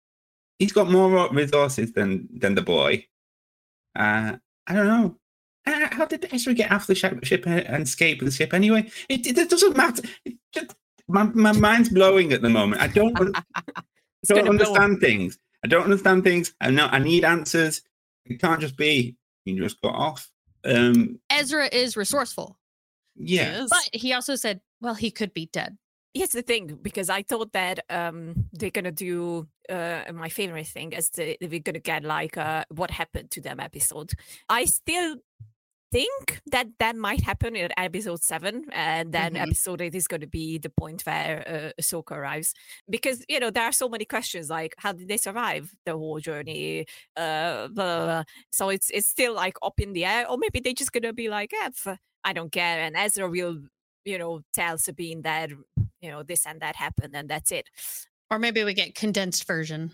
[0.57, 3.05] he's got more resources than than the boy.
[3.95, 4.37] Uh,
[4.69, 5.17] I don't know.
[5.65, 8.89] Uh, how did Ezra get off the ship, ship and and escape the ship anyway?
[9.09, 10.03] It, it, it doesn't matter.
[10.25, 10.75] It just,
[11.07, 12.81] my, my mind's blowing at the moment.
[12.81, 13.33] I don't, un-
[14.27, 14.73] don't gonna blow.
[14.73, 15.37] understand things.
[15.63, 16.53] I don't understand things.
[16.61, 17.81] I know I need answers.
[18.25, 20.29] It can't just be you just got off.
[20.63, 22.57] Um, Ezra is resourceful,
[23.15, 23.61] yeah.
[23.61, 23.69] Yes.
[23.69, 25.77] but he also said, well, he could be dead.
[26.13, 30.91] Here's the thing, because I thought that um they're gonna do uh my favorite thing
[30.93, 34.11] is the, we're gonna get like uh what happened to them episode.
[34.49, 35.17] I still
[35.91, 39.41] think that that might happen in episode seven, and then Mhm.
[39.43, 41.43] episode eight is going to be the point where
[41.77, 42.53] uh, Ahsoka arrives,
[42.89, 46.19] because you know there are so many questions like how did they survive the whole
[46.19, 46.85] journey,
[47.17, 48.23] uh, blah, blah, blah.
[48.51, 51.29] so it's it's still like up in the air, or maybe they're just gonna be
[51.29, 53.57] like, eh, f- I don't care, and Ezra will
[54.05, 55.49] you know tell Sabine that
[56.01, 57.69] you know this and that happened, and that's it.
[58.31, 59.91] Or maybe we get condensed version.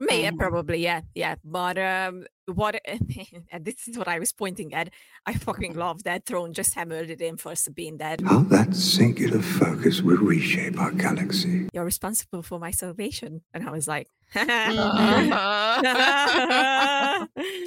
[0.00, 0.38] May yeah, Mhm.
[0.38, 1.34] probably, yeah, yeah.
[1.42, 2.80] But um, what?
[3.52, 4.90] and this is what I was pointing at.
[5.26, 7.98] I fucking love that Thrawn just hammered it in for Sabine.
[7.98, 11.68] That How that singular focus will reshape our galaxy.
[11.72, 14.06] you're responsible for my salvation, and I was like,
[14.36, 15.78] Uh-huh.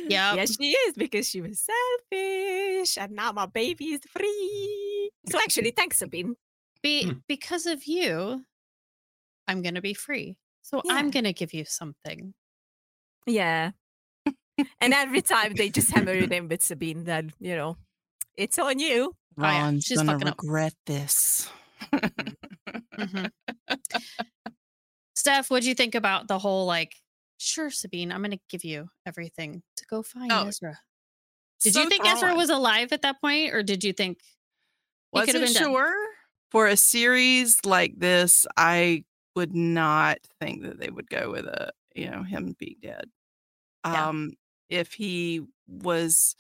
[0.10, 0.36] Yep.
[0.36, 5.10] yes, she is because she was selfish, and now my baby is free.
[5.30, 6.36] So actually, thanks, Sabine.
[6.84, 7.12] Be Hmm.
[7.28, 8.46] because of you,
[9.48, 10.38] I'm gonna be free.
[10.62, 10.94] So Yeah.
[10.94, 12.34] I'm gonna give you something.
[13.28, 13.72] Yeah.
[14.82, 17.78] and every time they just hammer it in with Sabine, then you know,
[18.36, 19.16] it's on you.
[19.38, 20.38] Oh, yeah, she's gonna fucking up.
[20.42, 21.50] regret this.
[21.94, 23.32] Mhm.
[25.18, 26.96] Stef, what'd you think about the whole like,
[27.38, 30.80] sure, Sabine, I'm gonna give you everything to go find Oh, Ezra.
[31.62, 35.20] Did So you think Ezra was alive at that point, or did you think he
[35.20, 35.62] Wasn't been dead?
[36.52, 38.46] For a series like this.
[38.58, 43.06] I would not think that they would go with a you know him being dead.
[43.86, 44.10] Yeah.
[44.10, 44.34] Um,
[44.70, 46.36] if he was,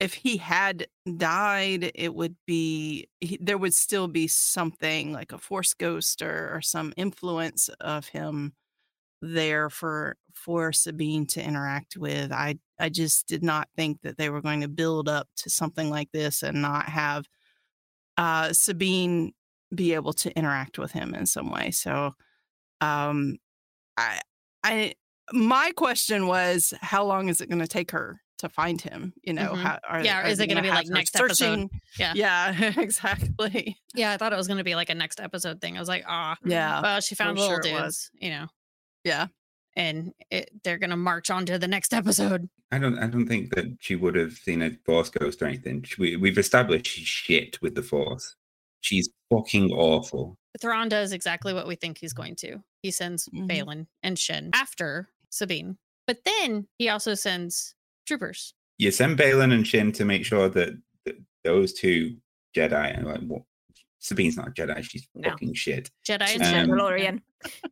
[0.00, 5.38] if he had died, it would be he, there would still be something like a
[5.38, 8.54] force ghost or, or some influence of him
[9.22, 12.32] there for for Sabine to interact with.
[12.32, 15.90] I I just did not think that they were going to build up to something
[15.90, 17.26] like this and not have
[18.16, 19.32] uh Sabine
[19.74, 21.70] be able to interact with him in some way.
[21.70, 22.12] So
[22.80, 23.36] um
[23.96, 24.20] I
[24.62, 24.94] I
[25.32, 29.32] my question was how long is it going to take her to find him, you
[29.32, 29.62] know, Mhm.
[29.62, 31.68] how are Yeah, or is it gonna be like next episode?
[31.98, 32.12] Yeah.
[32.14, 33.76] Yeah, exactly.
[33.94, 35.76] Yeah, I thought it was gonna be like a next episode thing.
[35.76, 36.82] I was like, ah, Yeah.
[36.82, 38.48] well, she found I'm little sure dudes, you know,
[39.04, 39.28] Yeah.
[39.76, 42.48] and it, they're gonna march on to the next episode.
[42.74, 42.98] I don't.
[42.98, 45.84] I don't think that she would have seen a force ghost or anything.
[45.98, 48.34] We, we've established she's shit with the force.
[48.80, 50.36] She's fucking awful.
[50.60, 52.58] Thrawn does exactly what we think he's going to.
[52.82, 53.48] He sends Mhm.
[53.48, 57.74] Baylan and Shin after Sabine, but then he also sends
[58.06, 58.54] troopers.
[58.78, 60.70] You send Baylan and Shin to make sure that,
[61.04, 62.16] that those two
[62.56, 63.42] Jedi and like what
[64.00, 64.82] Sabine's not a Jedi.
[64.82, 65.30] She's No.
[65.30, 65.90] fucking shit.
[66.06, 67.22] Jedi She's and Um, Mandalorian.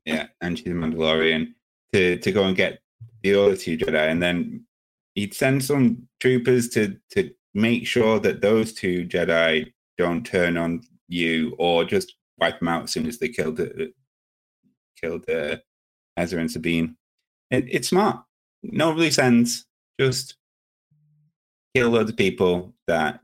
[0.05, 1.55] Yeah, and she's a Mandalorian
[1.93, 2.81] to to go and get
[3.23, 4.65] the other two Jedi, and then
[5.15, 10.83] he'd send some troopers to to make sure that those two Jedi don't turn on
[11.09, 13.93] you or just wipe them out as soon as they killed the
[15.01, 15.57] killed uh,
[16.17, 16.97] Ezra and Sabine.
[17.51, 18.25] It, it's smart.
[18.63, 19.67] No loose ends.
[20.01, 20.37] Just
[21.75, 23.21] kill loads of people that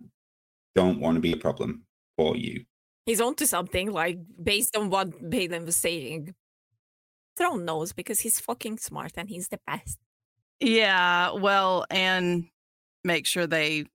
[0.74, 1.84] don't want to be a problem
[2.16, 2.64] for you.
[3.06, 6.34] He's onto something, like based on what Baylan was saying.
[7.36, 9.98] Thrawn knows because he's fucking smart and he's the best.
[10.60, 12.48] Yeah, well, and
[13.04, 13.86] make sure they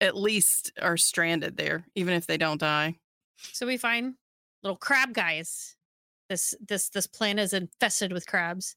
[0.00, 2.96] at least are stranded there, even if they don't die.
[3.36, 4.14] So we find
[4.62, 5.76] little crab guys.
[6.28, 8.76] This this this planet is infested with crabs.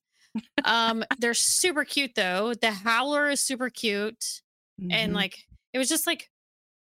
[0.65, 2.53] Um, they're super cute though.
[2.53, 4.41] The howler is super cute,
[4.79, 5.15] and Mhm.
[5.15, 6.29] like it was just like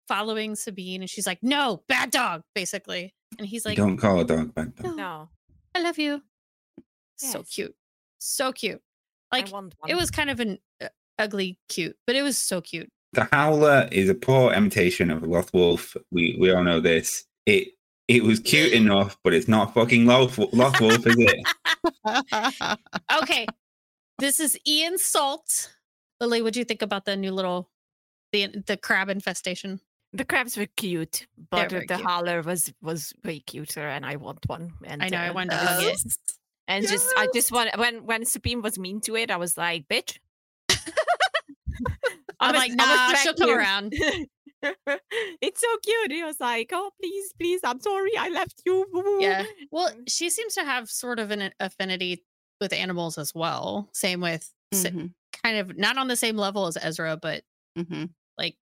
[0.07, 4.25] following Sabine, and she's like, "No, bad dog," basically, and he's like, don't call a
[4.25, 4.85] dog bad dog.
[4.85, 5.29] "No, No,
[5.75, 6.23] I love you."
[7.17, 7.75] So cute,
[8.19, 8.81] so cute.
[9.31, 9.53] I Like
[9.87, 10.87] it was kind of an uh,
[11.17, 12.89] ugly cute, but it was so cute.
[13.13, 15.95] The Howler is a poor imitation of Lothwolf.
[16.11, 17.25] We we all know this.
[17.45, 17.69] It
[18.07, 21.39] it was cute enough, but it's not fucking Loth, Lothwolf, is it?
[23.21, 23.45] Okay,
[24.19, 25.73] this is Iain Salt.
[26.19, 27.69] Lily, what do you think about the new little
[28.31, 29.79] the the crab infestation?
[30.11, 32.07] The crabs were cute, but very the cute.
[32.07, 34.73] howler was was way cuter, and I want one.
[34.83, 36.01] And I know, I uh, wanted to uh, hug it.
[36.69, 39.87] And just, I just want when when Sabine was mean to it, I was like,
[39.89, 40.19] "Bitch."
[42.39, 43.93] I'm like, nah, she'll come vacuum." around.
[45.41, 46.11] it's so cute.
[46.11, 48.85] He was like, "Oh, please, please, I'm sorry, I left you."
[49.19, 49.45] Yeah.
[49.71, 52.23] Well, she seems to have sort of an affinity
[52.61, 53.89] with animals as well.
[53.93, 57.43] Same with Mhm, kind of not on the same level as Ezra, but
[57.77, 58.09] mhm.
[58.37, 58.55] like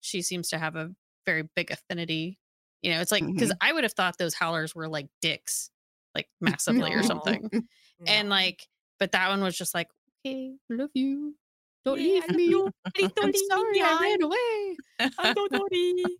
[0.00, 0.90] she seems to have a
[1.26, 2.38] very big affinity.
[2.82, 3.56] You know, it's like because Mhm.
[3.60, 5.70] I would have thought those howlers were like dicks,
[6.14, 7.08] like massively or No.
[7.08, 7.48] something.
[8.06, 8.66] And like,
[8.98, 9.88] but that one was just like,
[10.26, 11.34] okay, love you.
[11.84, 12.50] Don't Yeah, leave me.
[12.98, 14.76] don't I'm leave me sorry, I ran away.
[15.18, 16.16] I'm so sorry.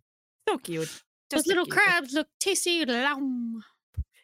[0.49, 0.89] So cute.
[1.31, 1.77] Those so little cute.
[1.77, 2.85] crabs look tasty.
[2.85, 3.63] Lum.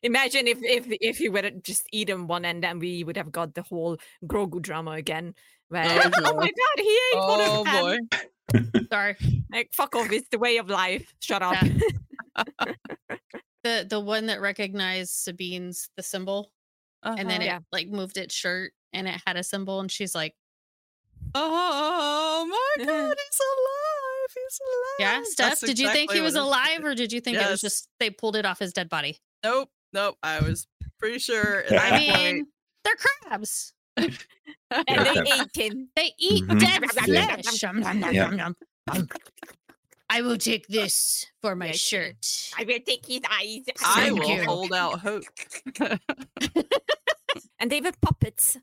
[0.03, 3.17] Imagine if if if he would have just eaten one end and then we would
[3.17, 5.35] have got the whole Grogu drama again.
[5.69, 7.85] Where Oh, oh, my god, he ate one Oh of them.
[7.85, 8.83] boy.
[8.93, 9.17] Sorry.
[9.51, 11.13] Like fuck off, it's the way of life.
[11.21, 11.57] Shut up.
[13.67, 16.53] The the one that recognized Sabine's the symbol,
[17.03, 17.43] and then Uh-huh.
[17.43, 17.59] it Yeah.
[17.73, 20.37] like moved its shirt and it had a symbol, and she's like,
[21.35, 22.87] Oh my god,
[23.19, 24.35] he's alive!
[24.35, 25.01] He's alive!
[25.01, 27.61] "Yeah, Stef, That's did you think he was alive, or did you think it was
[27.61, 30.17] just they pulled it off his dead body?" Nope, nope.
[30.23, 30.69] I was
[31.01, 31.65] pretty sure.
[31.71, 32.49] I mean, point,
[32.85, 33.73] they're crabs.
[33.97, 34.13] and
[34.71, 35.41] they okay.
[35.41, 35.89] ate him.
[35.97, 36.61] They eat Mhm.
[36.61, 37.63] dead flesh.
[37.63, 38.57] Yum, yum, yum,
[38.95, 39.03] Yeah.
[40.11, 40.27] Yum, yum.
[40.27, 41.77] I will take this for my Yes.
[41.77, 42.51] shirt.
[42.59, 43.61] I will take his eyes.
[43.85, 44.45] I Thank will you.
[44.45, 45.25] hold out hope.
[47.59, 48.57] and they were puppets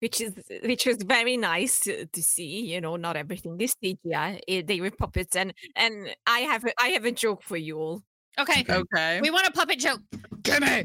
[0.00, 4.40] which is which was very nice to, to see you know not everything is CGI
[4.46, 7.78] eh, they were puppets and and I have a, I have a joke for you
[7.78, 8.02] all
[8.38, 9.20] Okay, okay.
[9.20, 10.00] we want a puppet joke.
[10.42, 10.84] Give me.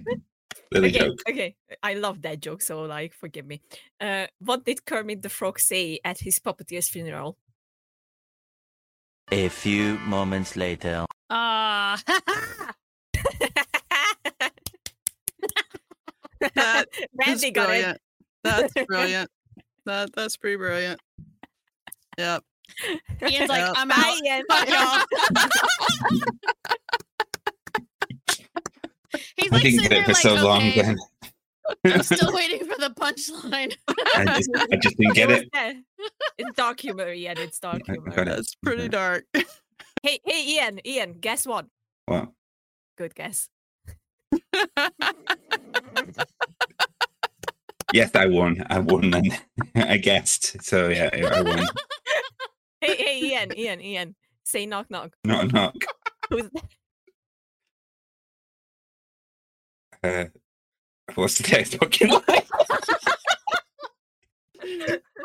[0.76, 1.20] Okay joke.
[1.30, 3.62] okay I love that joke so like forgive me
[4.00, 7.38] uh what did Kermit the Frog say at his puppeteer's funeral
[9.32, 11.06] A few moments later.
[11.30, 12.02] Ah,
[16.40, 17.98] That- That's Brandy got it brilliant.
[18.44, 19.30] That's brilliant.
[19.86, 21.00] That that's pretty brilliant.
[22.18, 22.44] Yep.
[23.22, 23.74] Iain's like, Yep.
[23.76, 24.24] I'm Bye, out.
[24.26, 24.44] Iain.
[24.50, 25.06] Fuck off.
[29.36, 30.98] He's I like didn't sitting get it for like, so long, then.
[31.86, 33.76] I'm still waiting for the punchline.
[34.16, 35.78] I just, I just didn't get was it.
[36.38, 37.38] It's dark humor, Iain.
[37.38, 38.12] It's dark I humor.
[38.12, 38.26] it.
[38.26, 38.90] That's pretty Okay.
[38.90, 39.26] dark.
[40.04, 41.66] Hey, hey, Iain, Iain, guess what?
[42.06, 42.30] What?
[42.98, 43.50] Good guess.
[47.94, 48.66] Yes, I won.
[48.70, 49.24] I won then.
[49.76, 50.64] I guessed.
[50.64, 51.66] So yeah, I won.
[52.80, 54.16] Hey, hey, Iain, Iain, Iain.
[54.44, 55.16] Say knock knock.
[55.24, 55.76] Knock knock.
[56.30, 56.48] Who's
[60.04, 60.26] Uh,
[61.15, 62.24] what's the next fucking line?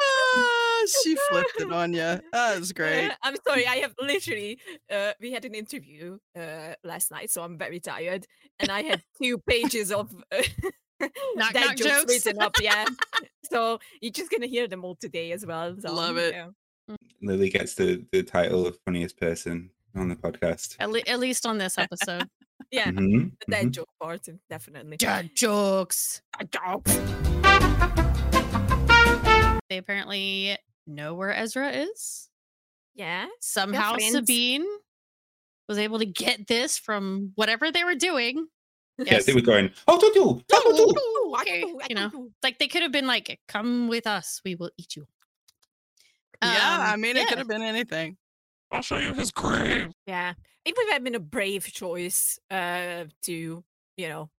[0.00, 2.20] Ah, she flipped it on you.
[2.32, 3.08] That was great.
[3.08, 3.66] Uh, I'm sorry.
[3.66, 4.58] I have literally.
[4.90, 8.26] Uh, we had an interview uh, last night, so I'm very tired,
[8.58, 10.42] and I had two pages of uh,
[11.34, 12.26] Knock, dad knock jokes, jokes.
[12.26, 12.54] written up.
[12.60, 12.84] Yeah,
[13.50, 15.74] so you're just gonna hear them all today as well.
[15.80, 16.34] So, Love it.
[16.34, 16.48] yeah.
[17.22, 20.76] Lily gets the, the title of funniest person on the podcast.
[20.80, 22.28] At, le- at least on this episode.
[22.72, 23.70] Yeah, Mhm, the dad mhm.
[23.70, 24.96] joke part, definitely.
[24.96, 26.22] Dad jokes.
[26.38, 26.94] Dad jokes.
[29.68, 30.56] They apparently
[30.86, 32.30] know where Ezra is.
[32.94, 33.26] Yeah.
[33.40, 33.96] Somehow.
[33.98, 34.64] Sabine
[35.68, 38.46] was able to get this from whatever they were doing.
[38.98, 40.82] Yeah, they were going, oh, do do, do do.
[40.98, 42.30] Ooh, I Okay, do, you know.
[42.42, 45.06] Like they could have been like, "Come with us, we will eat you."
[46.42, 48.16] yeah, I Um, mean, it could have been anything.
[48.72, 49.92] I'll show you his grave.
[50.06, 50.32] Yeah,
[50.64, 53.64] it would have been a brave choice uh, to,
[53.96, 54.30] you know,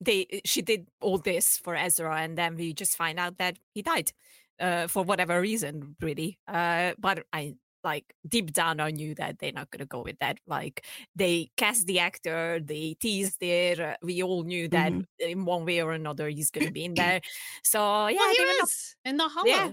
[0.00, 3.82] they she did all this for Ezra, and then we just find out that he
[3.82, 4.12] died
[4.60, 6.38] uh, for whatever reason, really.
[6.46, 10.38] Uh, but I like deep down, I knew that they're not gonna go with that.
[10.46, 13.78] Like they cast the actor, they teased it.
[13.78, 17.20] Uh, we all knew that in one way or another he's gonna be in there.
[17.62, 19.46] So yeah, Well, he were not- was in the hollow.
[19.46, 19.72] Yeah.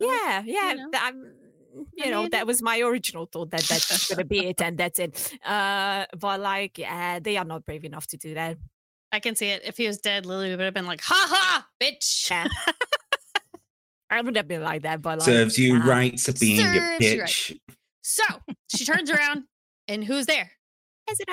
[0.00, 0.72] yeah, yeah.
[0.74, 0.90] know.
[1.76, 4.46] Th- I'm- you I know, mean- that was my original thought that that's gonna be
[4.46, 5.32] it and that's it.
[5.44, 8.56] Uh, but like, yeah, they are not brave enough to do that.
[9.12, 9.62] I can see it.
[9.64, 12.48] If he was dead, Lily would have been like, "Ha ha, bitch." Yeah.
[14.10, 15.86] I would have been like that, but like, Serves you nah.
[15.88, 17.00] right, Sabine, you a you right.
[17.00, 17.58] bitch.
[18.02, 18.22] So
[18.74, 19.44] she turns around,
[19.88, 20.50] and who's there?
[21.10, 21.26] Ezra.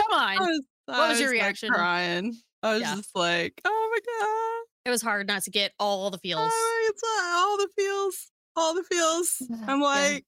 [0.00, 0.38] Come on.
[0.38, 1.70] Was, What was your I like, reaction?
[1.70, 2.36] crying.
[2.62, 2.94] I was Yeah.
[2.96, 4.66] just like, oh my god.
[4.88, 6.50] It was hard not to get all the feels.
[6.52, 8.30] Oh, it's uh, all the feels.
[8.56, 9.42] All the feels.
[9.66, 9.84] I'm Yeah.
[9.86, 10.24] like,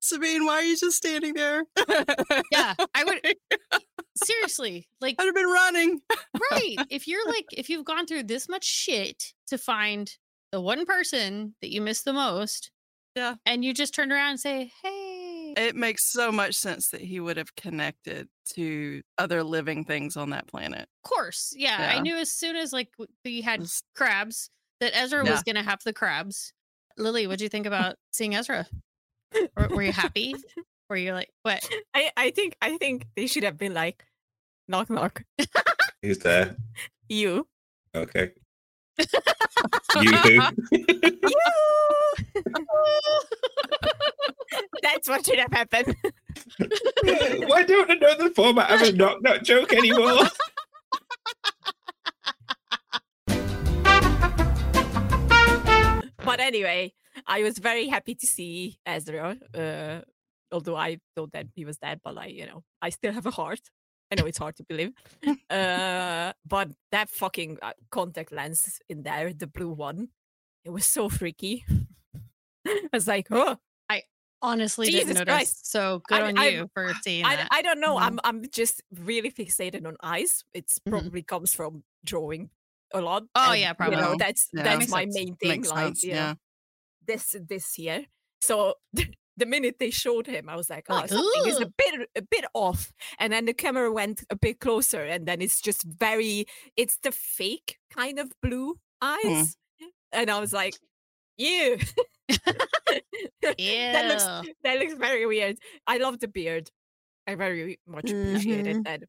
[0.00, 1.64] Sabine, why are you just standing there?
[2.52, 3.20] Yeah, I would
[4.16, 6.00] seriously like I'd have been running.
[6.50, 6.76] right.
[6.90, 10.12] If you're like, if you've gone through this much shit to find
[10.52, 12.70] the one person that you miss the most,
[13.14, 13.36] Yeah.
[13.46, 17.20] and you just turn around and say, "Hey," It makes so much sense that he
[17.20, 20.88] would have connected to other living things on that planet.
[21.04, 22.88] of course, yeah, I knew as soon as like
[23.24, 23.64] we had
[23.94, 24.50] crabs
[24.80, 25.32] that Ezra Yeah.
[25.32, 26.52] was gonna have the crabs.
[26.96, 28.66] Lily, what'd you think about seeing Ezra?
[29.56, 30.34] Were, were you happy?
[30.88, 31.64] Were you like what?
[31.94, 34.04] I, I think I think they should have been like,
[34.66, 35.22] knock knock.
[36.02, 36.56] Who's there?
[37.08, 37.46] You.
[37.94, 38.32] Okay.
[38.98, 39.06] you
[40.10, 40.40] who?
[44.82, 45.94] That's what should have happened.
[47.46, 50.26] Why don't I know the format of a knock knock joke anymore?
[56.24, 56.92] But anyway,
[57.26, 59.36] I was very happy to see Ezra.
[59.54, 60.00] Uh,
[60.52, 63.30] although I thought that he was dead, but like you know, I still have a
[63.30, 63.60] heart.
[64.12, 64.90] I know it's hard to believe,
[65.50, 70.08] uh, but that fucking uh, contact lens in there, the blue one,
[70.64, 71.64] it was so freaky.
[72.66, 73.56] I was like, oh,
[73.88, 74.02] I
[74.42, 75.24] honestly didn't notice.
[75.32, 75.70] Christ.
[75.70, 77.48] So good I- on I- you for seeing I, that.
[77.52, 77.96] I don't know.
[77.96, 78.02] Mhm.
[78.02, 80.42] I'm I'm just really fixated on eyes.
[80.54, 80.90] It's Mhm.
[80.90, 82.50] probably comes from drawing
[82.92, 83.24] a lot.
[83.34, 83.96] Oh, and, yeah, You probably.
[83.96, 84.62] know, that's Yeah.
[84.64, 85.14] that's my sense.
[85.14, 85.48] main thing.
[85.48, 86.34] Makes like sense, you know, yeah.
[87.06, 88.06] this this year.
[88.40, 88.74] So
[89.36, 92.22] the minute they showed him, I was like, oh, Like, something is a bit a
[92.22, 92.92] bit off.
[93.18, 96.46] And then the camera went a bit closer, and then it's just very.
[96.76, 99.56] It's the fake kind of blue eyes,
[100.12, 100.74] and I was like,
[101.38, 101.78] you.
[103.42, 105.58] that looks that looks very weird.
[105.86, 106.70] I love the beard.
[107.26, 108.84] I very much appreciated Mhm.
[108.84, 109.02] that.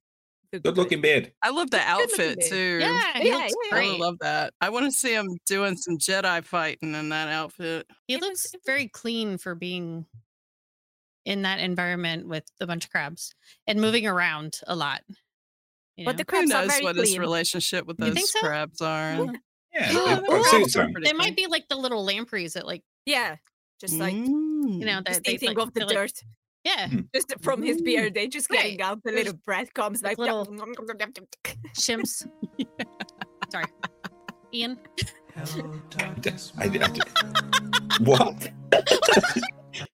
[0.51, 1.31] The- Good looking beard.
[1.41, 2.79] I love the looking outfit too.
[2.81, 4.53] Yeah, Yeah, looks yeah, I love that.
[4.61, 7.87] I want to see him doing some Jedi fighting in that outfit.
[8.07, 10.05] He It looks was- very clean for being
[11.25, 13.33] in that environment with a bunch of crabs
[13.67, 15.01] and moving around a lot.
[15.97, 16.17] you But know?
[16.17, 18.39] the Who crabs are knows very what his relationship with those so?
[18.39, 19.09] crabs are?
[19.11, 19.37] and-
[19.73, 20.91] Yeah, Oh, they've oh, suits they're on.
[20.93, 23.37] pretty they might be like the little lampreys that like Yeah,
[23.79, 24.79] just like Mm.
[24.79, 26.23] you know just that they eating like, of the they're, like- dirt.
[26.63, 28.81] Yeah Just from his beard, they just getting Right.
[28.87, 30.45] out the little breadcrumbs, like like little-
[31.75, 32.27] chimps.
[33.51, 33.65] Sorry,
[34.53, 34.77] Iain.
[35.35, 35.41] I,
[36.59, 36.89] I-
[38.03, 38.49] what?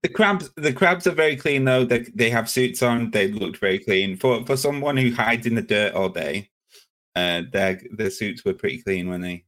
[0.03, 1.85] the crabs, the crabs are very clean though.
[1.85, 3.11] They they have suits on.
[3.11, 6.49] They looked very clean for for someone who hides in the dirt all day.
[7.15, 9.45] Uh, their their suits were pretty clean when they.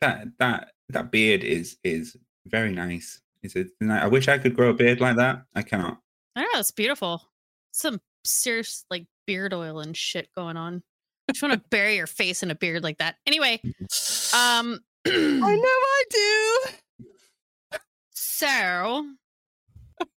[0.00, 2.16] That that that beard is is
[2.46, 3.20] very nice.
[3.42, 3.68] Is it?
[3.88, 5.42] I wish I could grow a beard like that.
[5.54, 5.98] I cannot.
[6.36, 6.60] I don't know.
[6.60, 7.22] It's beautiful.
[7.72, 10.82] Some serious like beard oil and shit going on.
[11.28, 13.16] I just want to bury your face in a beard like that.
[13.26, 13.60] Anyway,
[14.34, 15.10] um, I
[15.56, 17.78] know I do.
[18.14, 19.06] so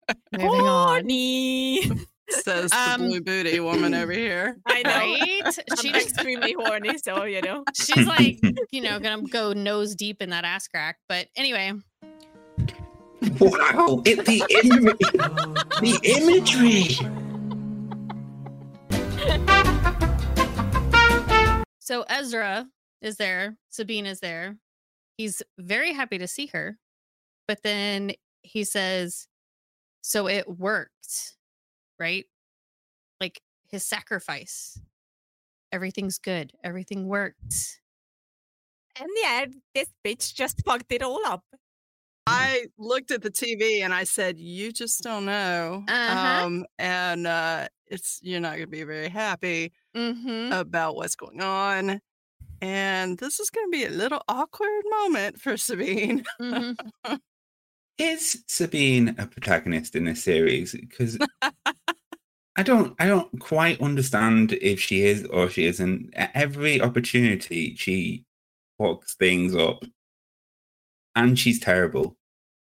[0.32, 0.88] moving on.
[1.00, 1.82] Horny.
[2.28, 4.56] Says the Um, blue booty woman over here.
[4.66, 4.90] I know.
[4.90, 5.42] Right?
[5.70, 7.62] I'm She just extremely horny, so you know.
[7.72, 8.40] she's like,
[8.72, 10.96] you know, gonna go nose deep in that ass crack.
[11.08, 11.72] But anyway,
[13.40, 14.02] Wow!
[14.04, 14.94] It, the imagery,
[15.80, 16.96] the imagery.
[21.80, 22.66] so Ezra
[23.02, 24.56] is there, Sabine is there.
[25.18, 26.78] He's very happy to see her,
[27.48, 28.12] but then
[28.42, 29.28] he says,
[30.02, 31.36] "So it worked,
[31.98, 32.26] right?
[33.20, 34.80] Like his sacrifice.
[35.72, 36.52] Everything's good.
[36.62, 37.80] Everything worked."
[38.98, 41.44] And yeah, this bitch just fucked it all up.
[42.26, 46.44] I looked at the TV and I said, "You just don't know." Uh-huh.
[46.46, 50.52] Um, and uh, it's you're not going to be very happy Mm-hmm.
[50.52, 52.00] about what's going on,
[52.60, 56.24] and this is going to be a little awkward moment for Sabine.
[56.40, 57.14] mm-hmm.
[57.98, 60.72] Is Sabine a protagonist in this series?
[60.72, 61.16] Because
[62.56, 66.12] I don't, I don't quite understand if she is or she isn't.
[66.14, 68.24] At every opportunity, she
[68.78, 69.82] fucks things up,
[71.16, 72.16] and she's terrible.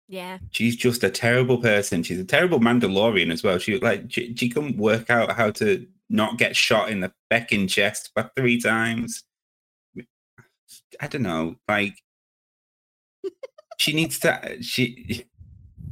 [0.09, 0.39] Yeah.
[0.51, 2.03] She's just a terrible person.
[2.03, 3.59] She's a terrible Mandalorian as well.
[3.59, 7.69] She like she, she couldn't work out how to not get shot in the fucking
[7.69, 9.23] chest for three times.
[11.01, 11.55] I don't know.
[11.69, 11.95] Like
[13.79, 14.57] she needs to.
[14.61, 15.27] She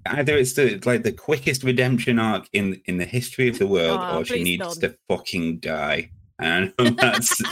[0.06, 4.00] either it's the like the quickest redemption arc in in the history of the world,
[4.02, 4.80] Oh, or she needs don't.
[4.80, 6.10] to fucking die.
[6.40, 7.42] And that's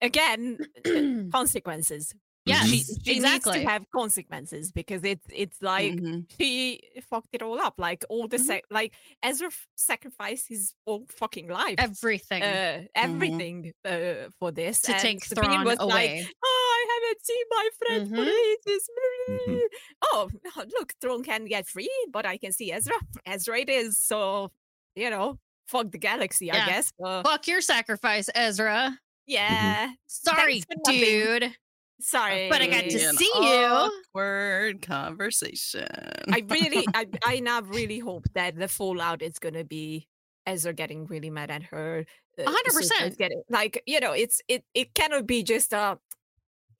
[0.00, 0.58] Again,
[1.32, 2.14] consequences.
[2.46, 2.70] Yes, Mhm.
[2.70, 3.60] She, she needs exactly.
[3.60, 6.30] to have consequences because it's it's like Mhm.
[6.38, 7.74] she fucked it all up.
[7.78, 8.46] Like all the Mhm.
[8.46, 8.92] sac- like
[9.22, 15.00] Ezra f- sacrificed his whole fucking life, Everything uh, everything uh, for this to and
[15.00, 16.28] take Sabine Thrawn was like, away.
[16.44, 18.50] oh, I haven't seen my friend for Mhm.
[18.52, 18.90] ages.
[20.12, 20.28] Oh,
[20.78, 22.94] look, Thrawn can get free, but I can see Ezra.
[23.24, 23.98] Ezra it is.
[23.98, 24.50] So,
[24.94, 26.62] you know, fuck the galaxy, Yeah.
[26.64, 26.92] I guess.
[27.02, 29.00] Uh, Fuck your sacrifice, Ezra.
[29.26, 29.92] yeah.
[30.06, 31.00] Sorry, for nothing.
[31.00, 31.56] dude.
[32.00, 32.48] Sorry.
[32.48, 33.90] But I got to An see you.
[34.14, 35.86] Awkward conversation.
[36.28, 40.08] I really, I, I now really hope that the fallout is going to be
[40.46, 42.04] Ezra getting really mad at her.
[42.38, 43.18] uh, A hundred Ahsoka's percent.
[43.18, 45.98] Getting like you know, it's it it cannot be just a.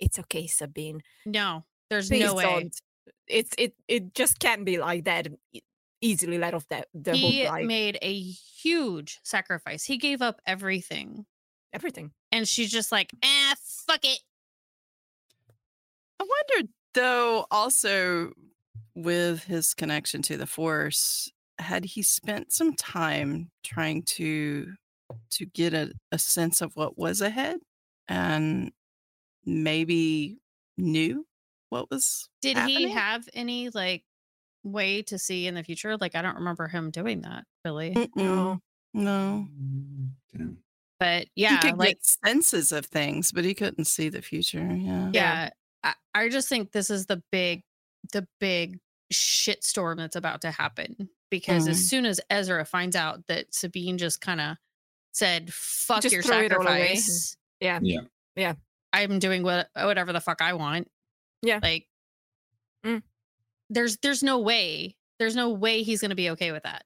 [0.01, 1.01] It's okay, Sabine.
[1.25, 2.43] No, there's Please no way.
[2.43, 2.77] don't.
[3.29, 5.29] It's it it just can't be like that.
[6.01, 9.85] Easily let off that the he whole like made a huge sacrifice.
[9.85, 11.25] He gave up everything.
[11.73, 12.11] everything.
[12.31, 13.55] And she's just like, ah,
[13.87, 14.19] fuck it.
[16.21, 18.33] I wondered though also
[18.95, 24.75] with his connection to the force had he spent some time trying to
[25.31, 27.61] to get a, a sense of what was ahead
[28.09, 28.73] and
[29.47, 30.39] maybe
[30.79, 31.27] knew
[31.71, 32.89] what was Did happening?
[32.89, 34.05] he have any like
[34.65, 35.97] way to see in the future?
[35.97, 37.95] Like, I don't remember him doing that really.
[37.97, 38.61] Mm-mm.
[38.93, 40.57] no mm,
[40.99, 44.75] But he yeah, could like, get senses of things but he couldn't see the future
[44.75, 45.51] yeah yeah,
[45.85, 47.63] I, I just think this is the big,
[48.13, 48.81] the big
[49.13, 51.71] shitstorm that's about to happen because Mhm.
[51.71, 54.57] as soon as Ezra finds out that Sabine just kind of
[55.13, 56.97] said, fuck Just your throw it all away.
[56.97, 57.37] sacrifice.
[57.61, 57.79] Yeah.
[57.83, 58.01] Yeah.
[58.35, 58.55] Yeah.
[58.93, 60.91] I'm doing what whatever the fuck I want.
[61.43, 61.61] Yeah.
[61.63, 61.87] Like
[62.85, 63.03] Mm.
[63.71, 64.97] there's there's no way.
[65.19, 66.85] There's no way he's gonna be okay with that.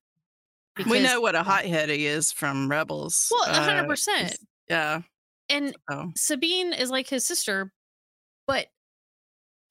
[0.89, 4.37] we know what a hothead he is from rebels Well, a hundred Uh, percent.
[4.69, 5.03] yeah
[5.49, 7.73] And oh Sabine is like his sister,
[8.47, 8.69] but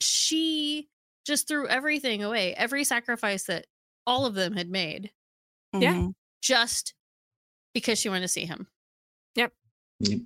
[0.02, 0.88] she
[1.26, 3.66] just threw everything away, every sacrifice that
[4.06, 5.12] all of them had made,
[5.74, 5.94] Yeah.
[5.94, 6.14] mhm.
[6.42, 6.94] just
[7.74, 8.68] because she wanted to see him.
[9.36, 9.54] Yep.
[10.00, 10.22] Yep.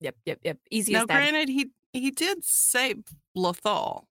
[0.00, 0.16] Yep.
[0.26, 0.38] Yep.
[0.44, 0.58] Yep.
[0.70, 1.14] Easy now as that.
[1.30, 2.98] granted he he did save
[3.36, 4.04] Lothal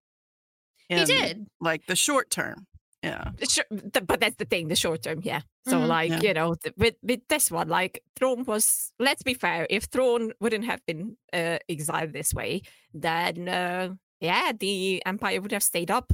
[0.90, 1.46] He did.
[1.62, 2.66] like the short term
[3.04, 5.42] yeah Sure, but that's the thing, the short term, yeah.
[5.68, 5.88] So, Mhm.
[5.88, 6.22] like, Yeah.
[6.22, 8.92] you know, th- with with this one, like, Thrawn was.
[9.00, 9.68] Let's be fair.
[9.70, 12.62] If Thrawn wouldn't have been uh, exiled this way,
[12.94, 16.12] then uh, yeah, the Empire would have stayed up.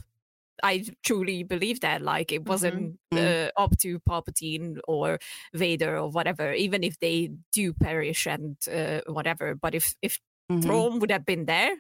[0.64, 2.02] I truly believe that.
[2.02, 3.48] Like, it wasn't Mm.
[3.48, 5.20] uh, up to Palpatine or
[5.54, 6.54] Vader or whatever.
[6.54, 10.20] Even if they do perish and uh, whatever, but if if
[10.52, 10.64] Mhm.
[10.64, 11.78] Thrawn would have been there,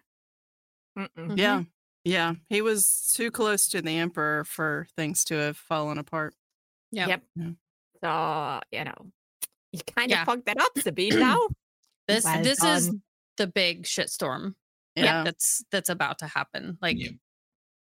[0.97, 1.37] mm-mm.
[1.37, 1.63] yeah
[2.03, 6.33] yeah he was too close to the emperor for things to have fallen apart
[6.93, 7.07] Yep.
[7.09, 7.23] Yep.
[7.35, 7.51] Yeah.
[8.03, 9.11] So, you know,
[9.71, 10.25] you kind of Yeah.
[10.25, 11.37] fucked that up, Sabine, now.
[12.07, 12.91] This Well this is
[13.37, 14.55] the big shitstorm.
[14.95, 16.77] Yeah That's that's about to happen.
[16.81, 17.11] Like Yeah.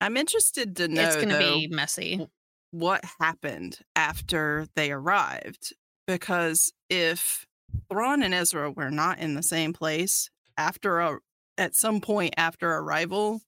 [0.01, 2.27] i'm interested to know it's gonna though, be messy.
[2.71, 5.73] what happened after they arrived
[6.07, 7.45] because if
[7.89, 11.19] Thrawn and Ezra were not in the same place after a
[11.57, 13.41] at some point after arrival,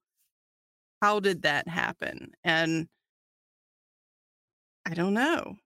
[1.01, 2.31] how did that happen?
[2.43, 2.87] And
[4.85, 5.57] I don't know.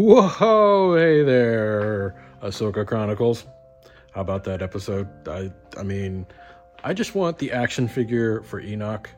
[0.00, 3.44] Whoa, hey there, Ahsoka Chronicles.
[4.12, 5.06] How about that episode?
[5.28, 6.24] I, I mean,
[6.82, 9.10] I just want the action figure for Enoch.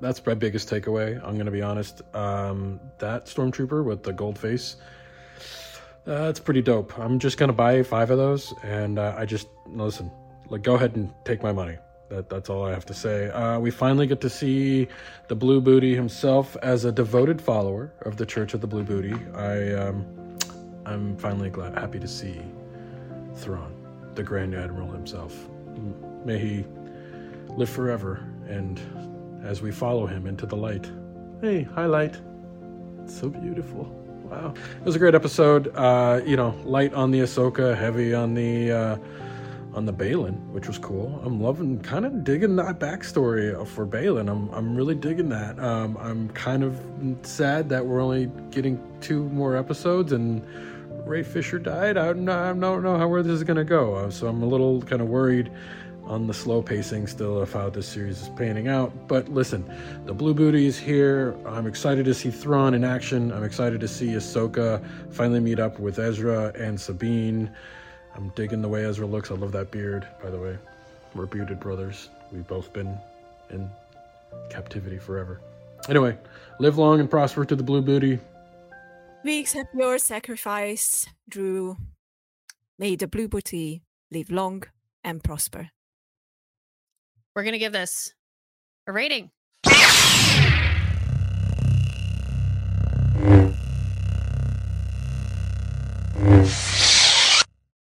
[0.00, 1.20] That's my biggest takeaway.
[1.24, 2.02] I'm gonna be honest.
[2.14, 4.76] Um, that stormtrooper with the gold face,
[6.04, 6.96] that's pretty dope.
[6.96, 10.08] I'm just gonna buy five of those, and uh, I just listen.
[10.48, 11.78] Like, go ahead and take my money.
[12.10, 13.28] That, that's all I have to say.
[13.30, 14.86] Uh, we finally get to see
[15.26, 19.14] the Blue Booty himself as a devoted follower of the Church of the Blue Booty.
[19.34, 20.17] I, um,
[20.88, 22.40] I'm finally glad, happy to see
[23.34, 23.74] Thrawn,
[24.14, 25.36] the Grand Admiral himself.
[26.24, 26.64] May he
[27.48, 28.80] live forever, and
[29.44, 30.90] as we follow him into the light.
[31.42, 32.16] Hey, highlight.
[33.02, 33.84] It's so beautiful.
[34.30, 34.54] Wow.
[34.80, 35.70] It was a great episode.
[35.74, 38.96] Uh, you know, light on the Ahsoka, heavy on the uh,
[39.74, 41.20] on the Baylan, which was cool.
[41.22, 44.30] I'm loving, kind of digging that backstory for Baylan.
[44.30, 45.58] I'm, I'm really digging that.
[45.60, 46.80] Um, I'm kind of
[47.22, 50.42] sad that we're only getting two more episodes and
[51.08, 51.96] Ray Fisher died.
[51.96, 53.94] I don't I don't know how where this is gonna go.
[53.94, 55.50] Uh, so I'm a little kind of worried
[56.04, 58.92] on the slow pacing still of how this series is panning out.
[59.08, 59.64] But listen,
[60.06, 61.34] the Blue Booty is here.
[61.46, 63.32] I'm excited to see Thrawn in action.
[63.32, 67.50] I'm excited to see Ahsoka finally meet up with Ezra and Sabine.
[68.14, 69.30] I'm digging the way Ezra looks.
[69.30, 70.58] I love that beard, by the way.
[71.14, 72.10] We're bearded brothers.
[72.32, 72.98] We've both been
[73.50, 73.70] in
[74.50, 75.40] captivity forever.
[75.88, 76.16] Anyway,
[76.58, 78.18] live long and prosper to the Blue Booty.
[79.24, 81.76] We accept your sacrifice, Drew.
[82.78, 84.62] May the blue booty live long
[85.02, 85.70] and prosper.
[87.34, 88.14] We're gonna give this
[88.86, 89.30] a rating.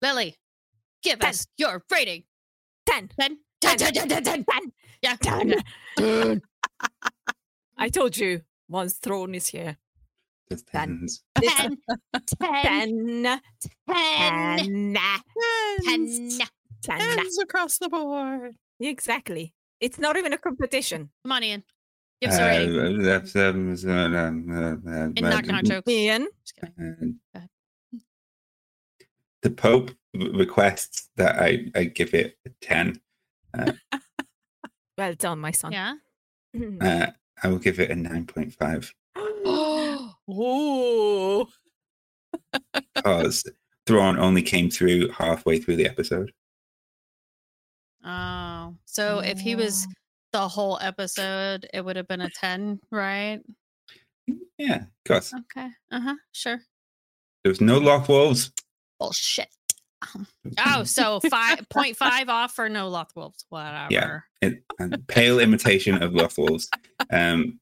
[0.01, 0.35] Lily,
[1.01, 1.29] give Ten.
[1.29, 2.23] us your rating.
[2.85, 3.09] Ten.
[3.19, 3.39] Ten.
[3.59, 3.93] Ten, Ten.
[3.93, 4.71] ten, ten, ten, ten.
[5.01, 5.15] Yeah.
[5.19, 5.61] Ten.
[7.77, 9.77] I told you, once Thrawn is here.
[10.49, 10.99] That's Ten.
[10.99, 11.23] tens.
[11.41, 11.77] Ten.
[12.39, 13.23] Ten.
[13.23, 13.37] Ten.
[13.89, 14.97] Ten.
[15.83, 16.47] Tens, Ten.
[16.83, 17.17] Ten.
[17.17, 18.55] tens across the board.
[18.79, 19.53] Exactly.
[19.79, 21.09] It's not even a competition.
[21.23, 21.63] Come on, Iain.
[22.21, 22.99] Give us a rating.
[23.01, 25.91] Uh, that's, um, uh, um, uh, uh, And knock knock jokes.
[25.91, 27.19] Iain, Just kidding.
[27.35, 27.39] uh,
[29.41, 32.99] the Pope requests that I, I give it a 10.
[33.57, 33.71] Uh,
[34.97, 35.73] Well done, my son.
[35.73, 35.95] Yeah.
[36.79, 37.07] uh,
[37.43, 38.93] I will give it a 9.5
[40.29, 41.45] Ooh.
[42.95, 43.43] because
[43.85, 46.31] Thrawn only came through halfway through the episode.
[48.03, 49.87] Oh, so if he was
[50.31, 53.41] the whole episode, it would have been a 10, right?
[54.57, 55.67] Yeah, because Okay.
[55.91, 56.15] Uh huh.
[56.31, 56.59] Sure.
[57.43, 58.51] there was no Loth Wolves.
[58.99, 59.47] Bullshit.
[60.63, 63.45] Oh, so five point five off for no Loth Wolves.
[63.49, 63.87] Whatever.
[63.89, 66.69] Yeah, it, a pale imitation of Loth Wolves.
[67.11, 67.59] Um,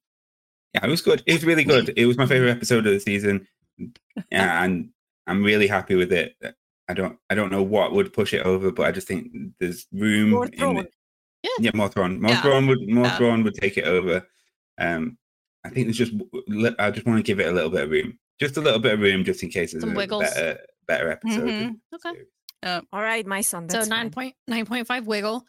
[0.74, 1.24] yeah, it was good.
[1.26, 1.94] It was really good.
[1.96, 3.48] It was my favorite episode of the season,
[3.78, 3.88] Yeah,
[4.64, 4.90] and
[5.28, 6.36] I'm really happy with it.
[6.90, 9.86] I don't, I don't know what would push it over, but I just think there's
[9.94, 10.32] room.
[10.32, 10.88] More in the-
[11.44, 11.50] Yeah.
[11.60, 12.20] yeah, more Thrawn.
[12.22, 12.42] More Yeah.
[12.42, 13.18] Thrawn would, more Yeah.
[13.18, 14.28] Thrawn would take it over.
[14.80, 15.18] Um,
[15.64, 16.12] I think there's just,
[16.80, 18.94] I just want to give it a little bit of room, just a little bit
[18.96, 20.24] of room, just in case there's Some a wiggles.
[20.24, 21.48] better, better episode.
[21.48, 21.76] Mhm.
[21.96, 22.82] Okay.
[22.92, 23.70] All right, my son.
[23.70, 24.12] So That's nine fine.
[24.12, 25.46] point nine point five wiggle.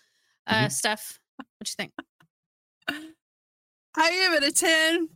[0.47, 0.67] Uh, Mhm.
[0.67, 1.93] Stef, what do you think?
[3.97, 5.09] I give it a 10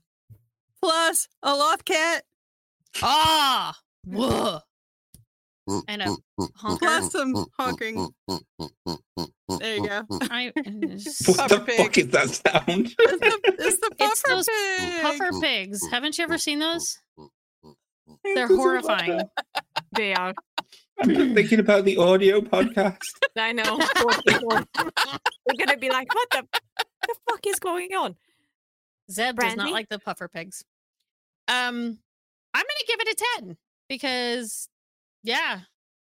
[0.83, 2.24] plus a loth cat
[3.03, 4.61] Ah, whoa,
[5.89, 6.16] and a
[6.57, 6.79] honker.
[6.79, 8.09] plus some honking.
[9.59, 10.03] There you go.
[10.11, 12.95] I, What the Puffer fuck is that sound?
[12.99, 15.03] It's the, it's the it's puffer those pig.
[15.03, 15.81] puffer pigs.
[15.91, 16.97] Haven't you ever seen those?
[18.24, 19.20] They're Doesn't horrifying.
[19.93, 20.35] They are.
[21.01, 22.99] I'm just thinking about the audio podcast.
[23.37, 23.79] I know.
[23.97, 24.51] Poor people.
[24.74, 26.47] They're gonna be like, "What the,
[27.07, 28.16] the fuck is going on?"
[29.11, 30.65] Zeb does not like the puffer pigs.
[31.49, 31.99] Um,
[32.55, 33.57] I'm gonna give it a ten
[33.89, 34.69] because,
[35.23, 35.61] yeah,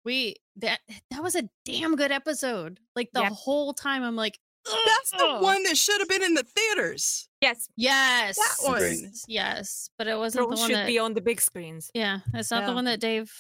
[0.04, 0.80] we that
[1.12, 2.80] that was a damn good episode.
[2.96, 3.32] Like the Yep.
[3.34, 7.30] whole time, I'm like, That's the one that should have been in the theaters.
[7.42, 8.78] Yes, Yes, That one.
[8.82, 9.12] Agreed.
[9.28, 10.88] yes, but it wasn't Thrawn's the one should that.
[10.88, 11.92] be on the big screens.
[11.94, 13.32] yeah, it's not the one that Dave,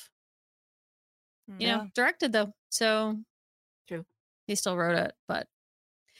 [1.59, 2.53] you know, directed though.
[2.69, 3.17] So
[3.87, 4.05] True.
[4.45, 5.47] he still wrote it, but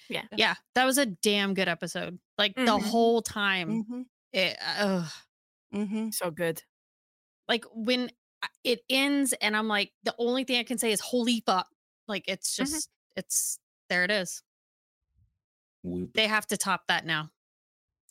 [0.10, 0.24] Yeah.
[0.36, 2.20] yeah, that was a damn good episode.
[2.38, 2.82] Like the Mhm.
[2.84, 4.02] whole time, Mm-hmm.
[4.34, 4.58] it.
[4.78, 5.12] ugh.
[5.74, 6.10] Mm-hmm.
[6.12, 6.64] So good.
[7.50, 8.12] like when
[8.64, 11.68] it ends and I'm like, the only thing I can say is holy fuck.
[12.08, 12.58] Like it's Mhm.
[12.58, 14.44] just it's there it is.
[15.84, 16.14] Whoop.
[16.14, 17.32] They have to top that now.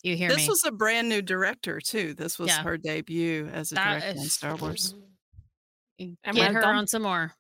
[0.03, 0.49] You hear This me?
[0.49, 2.15] was a brand new director too.
[2.15, 2.63] This was Yeah.
[2.63, 4.95] her debut as a That director in Star Wars.
[5.99, 6.77] And Get well her done.
[6.77, 7.35] on some more.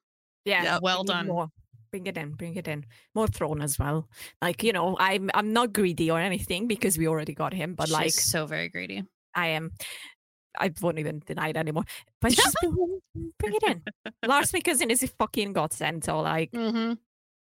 [0.44, 0.82] Yeah, Yep.
[0.82, 1.26] Well done.
[1.28, 1.48] More.
[1.90, 2.84] Bring it in, bring it in.
[3.14, 4.08] More Thrawn as well.
[4.42, 7.74] Like you know, I'm I'm not greedy or anything because we already got him.
[7.74, 9.04] But She's like so very greedy.
[9.34, 9.72] I am,
[10.58, 11.84] I won't even deny it anymore.
[12.20, 13.00] But just bring,
[13.38, 13.82] bring it in.
[14.26, 16.04] Lars Mikkelsen is a fucking godsend.
[16.04, 16.94] So like, Mm-hmm.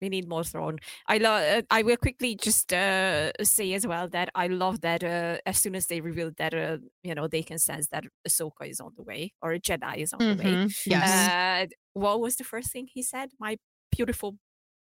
[0.03, 0.80] we need more Thrawn.
[1.07, 1.64] I love.
[1.70, 5.76] I will quickly just uh, say as well that I love that uh, as soon
[5.76, 9.05] as they revealed that uh, you know they can sense that Ahsoka is on the
[9.05, 10.51] way or a Jedi is on the way.
[10.53, 10.90] Mm-hmm.
[10.90, 11.28] Yes.
[11.30, 13.30] Uh, what was the first thing he said?
[13.38, 13.57] My
[13.97, 14.36] beautiful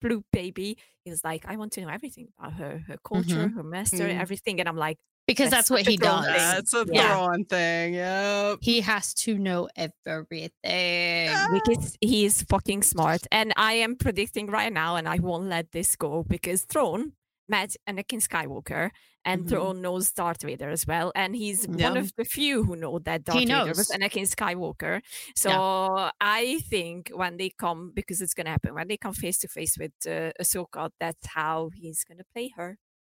[0.01, 0.77] blue baby.
[1.03, 4.19] He was like, I want to know everything about her, her culture, her master, Mm.
[4.19, 4.59] everything.
[4.59, 4.97] And I'm like,
[5.27, 6.25] because that's that's, what he does.
[6.25, 6.33] thing.
[6.35, 7.07] That's a Yeah.
[7.13, 7.93] Thrawn thing.
[7.95, 8.57] Yep.
[8.61, 11.29] He has to know everything.
[11.53, 13.27] because he is fucking smart.
[13.31, 17.13] And I am predicting right now, and I won't let this go because Thrawn
[17.49, 18.91] met Anakin Skywalker,
[19.25, 19.49] and Mhm.
[19.49, 21.11] Thrawn knows Darth Vader as well.
[21.15, 21.89] And he's Yeah.
[21.89, 25.01] one of the few who know that Darth Vader was Anakin Skywalker.
[25.35, 29.47] So I think when they come, because it's gonna happen, when they come face to
[29.47, 32.77] face with uh, Ahsoka, that's how he's gonna play her.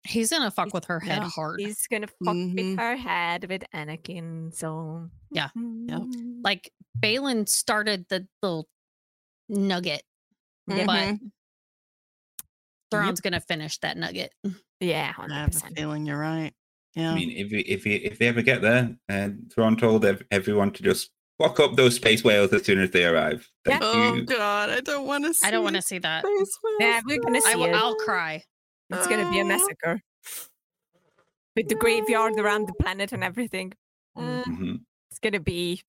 [0.08, 1.60] He's gonna fuck He's- with her head yeah, hard.
[1.60, 2.56] He's gonna fuck Mhm.
[2.56, 4.54] with her head with Anakin.
[4.56, 5.50] So Yeah.
[5.56, 6.02] Yep.
[6.02, 6.40] Mm.
[6.44, 8.70] Like Baylan started the little
[9.50, 10.04] nugget,
[10.68, 10.86] Yeah.
[10.86, 11.20] but
[12.92, 14.34] Thrawn's gonna finish that nugget.
[14.80, 16.52] yeah, I hundred have a feeling you're right.
[16.96, 17.12] Yeah.
[17.12, 20.24] I mean, if we- if we- if they ever get there, uh, Thrawn told ev-
[20.32, 23.48] everyone to just fuck up those space whales as soon as they arrive.
[23.64, 24.24] Thank oh you.
[24.26, 25.34] God, I don't want to.
[25.34, 26.26] see I don't want to see that.
[26.80, 27.76] Yeah, we're gonna I see will, it.
[27.76, 28.44] I'll cry.
[28.90, 29.48] It's gonna be a Oh.
[29.48, 30.02] massacre
[31.56, 33.74] with the graveyard around the planet and everything.
[34.16, 34.82] Uh, Mhm.
[35.12, 35.82] it's gonna be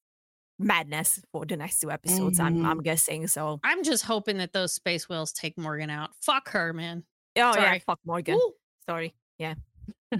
[0.60, 2.38] madness for the next two episodes.
[2.38, 2.66] I'm Mhm.
[2.66, 3.26] I'm guessing.
[3.26, 6.10] So I'm just hoping that those space whales take Morgan out.
[6.22, 7.04] Fuck her, man.
[7.36, 7.78] oh yeah, Sorry.
[7.80, 8.36] fuck Morgan.
[8.36, 8.52] Ooh.
[8.88, 9.14] Sorry.
[9.38, 9.54] Yeah.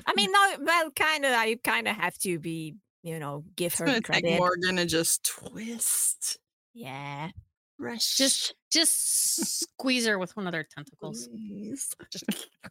[0.06, 1.32] I mean, no, well, kind of.
[1.32, 4.38] I kind of have to be, you know, give It's her gonna take credit.
[4.38, 6.38] Morgan and just twist.
[6.74, 7.30] Yeah.
[7.78, 8.16] Rush.
[8.16, 11.28] Just just squeeze her with one of their tentacles.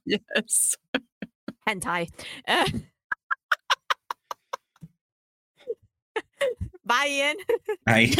[0.05, 0.75] Yes.
[1.67, 2.09] hentai.
[2.47, 2.65] Uh,
[6.89, 7.35] Bye, Iain.
[7.87, 8.13] I,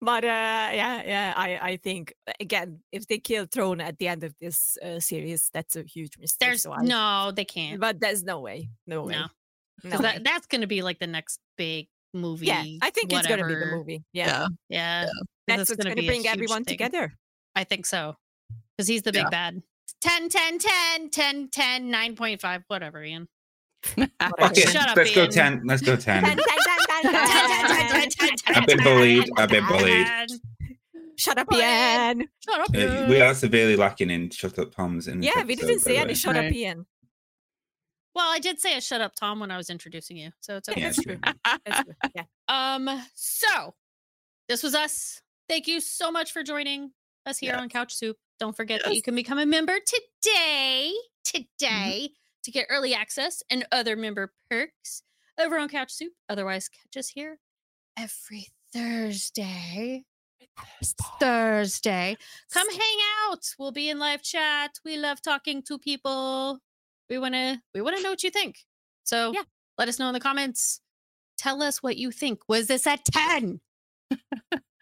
[0.00, 4.24] but uh, yeah, yeah, I, I think again, if they kill Thrawn at the end
[4.24, 6.48] of this uh, series, that's a huge mistake.
[6.48, 7.80] There's so I- no, they can't.
[7.80, 9.26] but there's no way, no way, No.
[9.84, 10.12] no 'Cause way.
[10.14, 12.46] that, that's gonna be like the next big movie.
[12.46, 14.04] Yeah, I think it's gonna be the movie.
[14.12, 15.06] Yeah, yeah.
[15.46, 16.72] that's what's gonna, be bring everyone thing.
[16.78, 17.12] together.
[17.54, 18.16] I think so.
[18.76, 19.30] Because he's the big Yeah.
[19.30, 19.62] bad.
[20.00, 23.26] 10, 10, 10, 10, 10, 9.5, whatever, Iain.
[23.84, 24.68] Fuck it.
[24.68, 25.62] Shut up, Let's go 10.
[25.64, 26.24] Let's go 10.
[26.24, 26.46] 10, 10,
[27.02, 27.12] 10, 10, 10,
[27.90, 29.30] 10, 10, 10, 10, I've been bullied.
[29.36, 30.06] I've been bullied.
[31.16, 32.28] Shut up, Go Iain.
[32.44, 32.68] Shut up.
[32.74, 35.82] Uh, we are severely lacking in shut up Toms in this Yeah, we didn't by
[35.82, 36.52] say any shut up, Right.
[36.54, 36.86] Iain.
[38.14, 40.30] Well, I did say a shut up, Tom, when I was introducing you.
[40.40, 40.80] So it's okay.
[40.80, 41.18] Yeah, That's true.
[41.66, 41.94] That's true.
[42.14, 42.22] Yeah.
[42.48, 43.74] Um, so
[44.48, 45.20] this was us.
[45.48, 46.92] Thank you so much for joining
[47.26, 48.16] us here on Couch Soup.
[48.40, 50.92] Don't forget that you can become a member today,
[51.24, 52.10] today,
[52.44, 55.02] to get early access and other member perks
[55.38, 56.12] over on Couch Soup.
[56.28, 57.38] Otherwise, catch us here
[57.98, 60.04] every Thursday.
[61.20, 62.16] Thursday.
[62.52, 63.40] Come hang out.
[63.58, 64.78] We'll be in live chat.
[64.84, 66.60] We love talking to people.
[67.10, 68.58] We wanna we wanna know what you think.
[69.04, 69.42] So Yeah.
[69.78, 70.80] let us know in the comments.
[71.36, 72.40] Tell us what you think.
[72.48, 73.60] Was this a 10?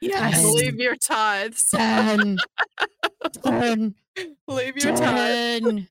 [0.05, 0.45] Yes.
[0.45, 1.71] Leave your tithes.
[1.71, 2.37] 10.
[3.45, 3.95] 10.
[4.49, 5.65] Leave your tithes.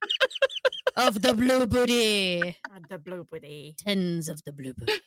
[1.01, 2.55] 10 of the blue booty.
[2.69, 3.75] Ah, The blue booty.
[3.77, 4.93] Tens of the blue booty.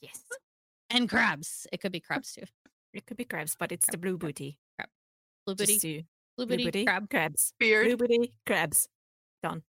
[0.00, 0.22] Yes.
[0.90, 1.66] And crabs.
[1.72, 2.44] It could be crabs too.
[2.94, 4.56] It could be crabs, but it's the blue booty.
[5.44, 6.02] Blue Just booty.
[6.02, 6.64] to- Blue blue booty.
[6.66, 7.10] booty, Crab.
[7.10, 7.52] crabs.
[7.58, 7.86] Beard.
[7.86, 8.86] Blue booty, crabs.
[9.42, 9.62] Done.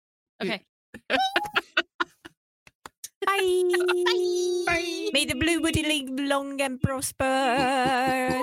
[0.44, 0.62] Okay.
[1.10, 1.18] Bye.
[4.68, 5.10] Bye.
[5.14, 8.42] May the blue booty live long and prosper.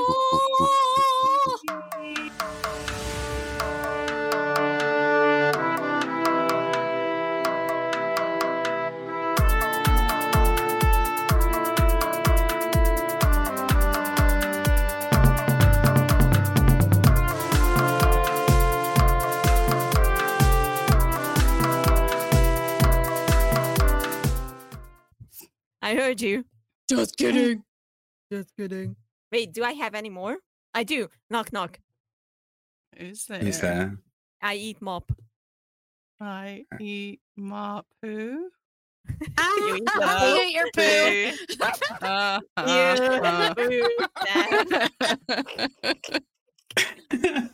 [25.84, 26.46] I heard you.
[26.88, 27.62] Just kidding.
[28.32, 28.96] Just kidding.
[29.30, 30.38] Wait, do I have any more?
[30.72, 31.10] I do.
[31.28, 31.78] Knock knock.
[32.98, 33.40] Who's there?
[33.40, 33.98] Who's there?
[34.40, 35.12] I eat mop.
[36.18, 38.48] I eat mop poo.
[39.58, 40.20] You eat mop.
[40.22, 41.32] you ate your poo.
[42.00, 43.28] Uh, Yeah.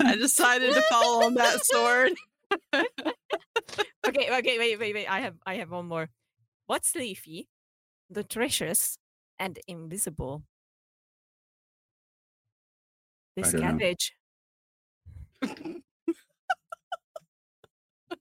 [0.00, 2.12] I decided to fall on that sword.
[4.06, 5.06] okay, okay, wait, wait, wait.
[5.06, 6.08] I have I have one more.
[6.66, 7.48] What's leafy,
[8.10, 8.98] the treacherous,
[9.38, 10.42] and invisible?
[13.36, 14.12] This cabbage.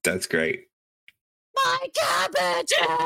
[0.04, 0.66] That's great.
[1.56, 2.98] My cabbages.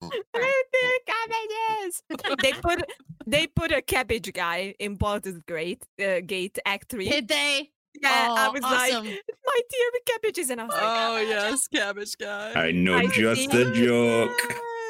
[0.00, 2.02] the cabbages.
[2.42, 2.82] they put
[3.26, 7.08] they put a cabbage guy in Baldur's Gate, uh, Gate Act Three.
[7.10, 7.70] Did they?
[8.00, 9.06] Yeah, I Oh, was awesome.
[9.06, 12.52] like, my dear the cabbages, and I was like, Oh yes, cabbage guy.
[12.54, 13.62] I know I just see.
[13.62, 14.40] a joke.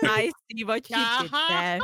[0.04, 1.48] I see what you did Uh-huh.
[1.48, 1.78] there.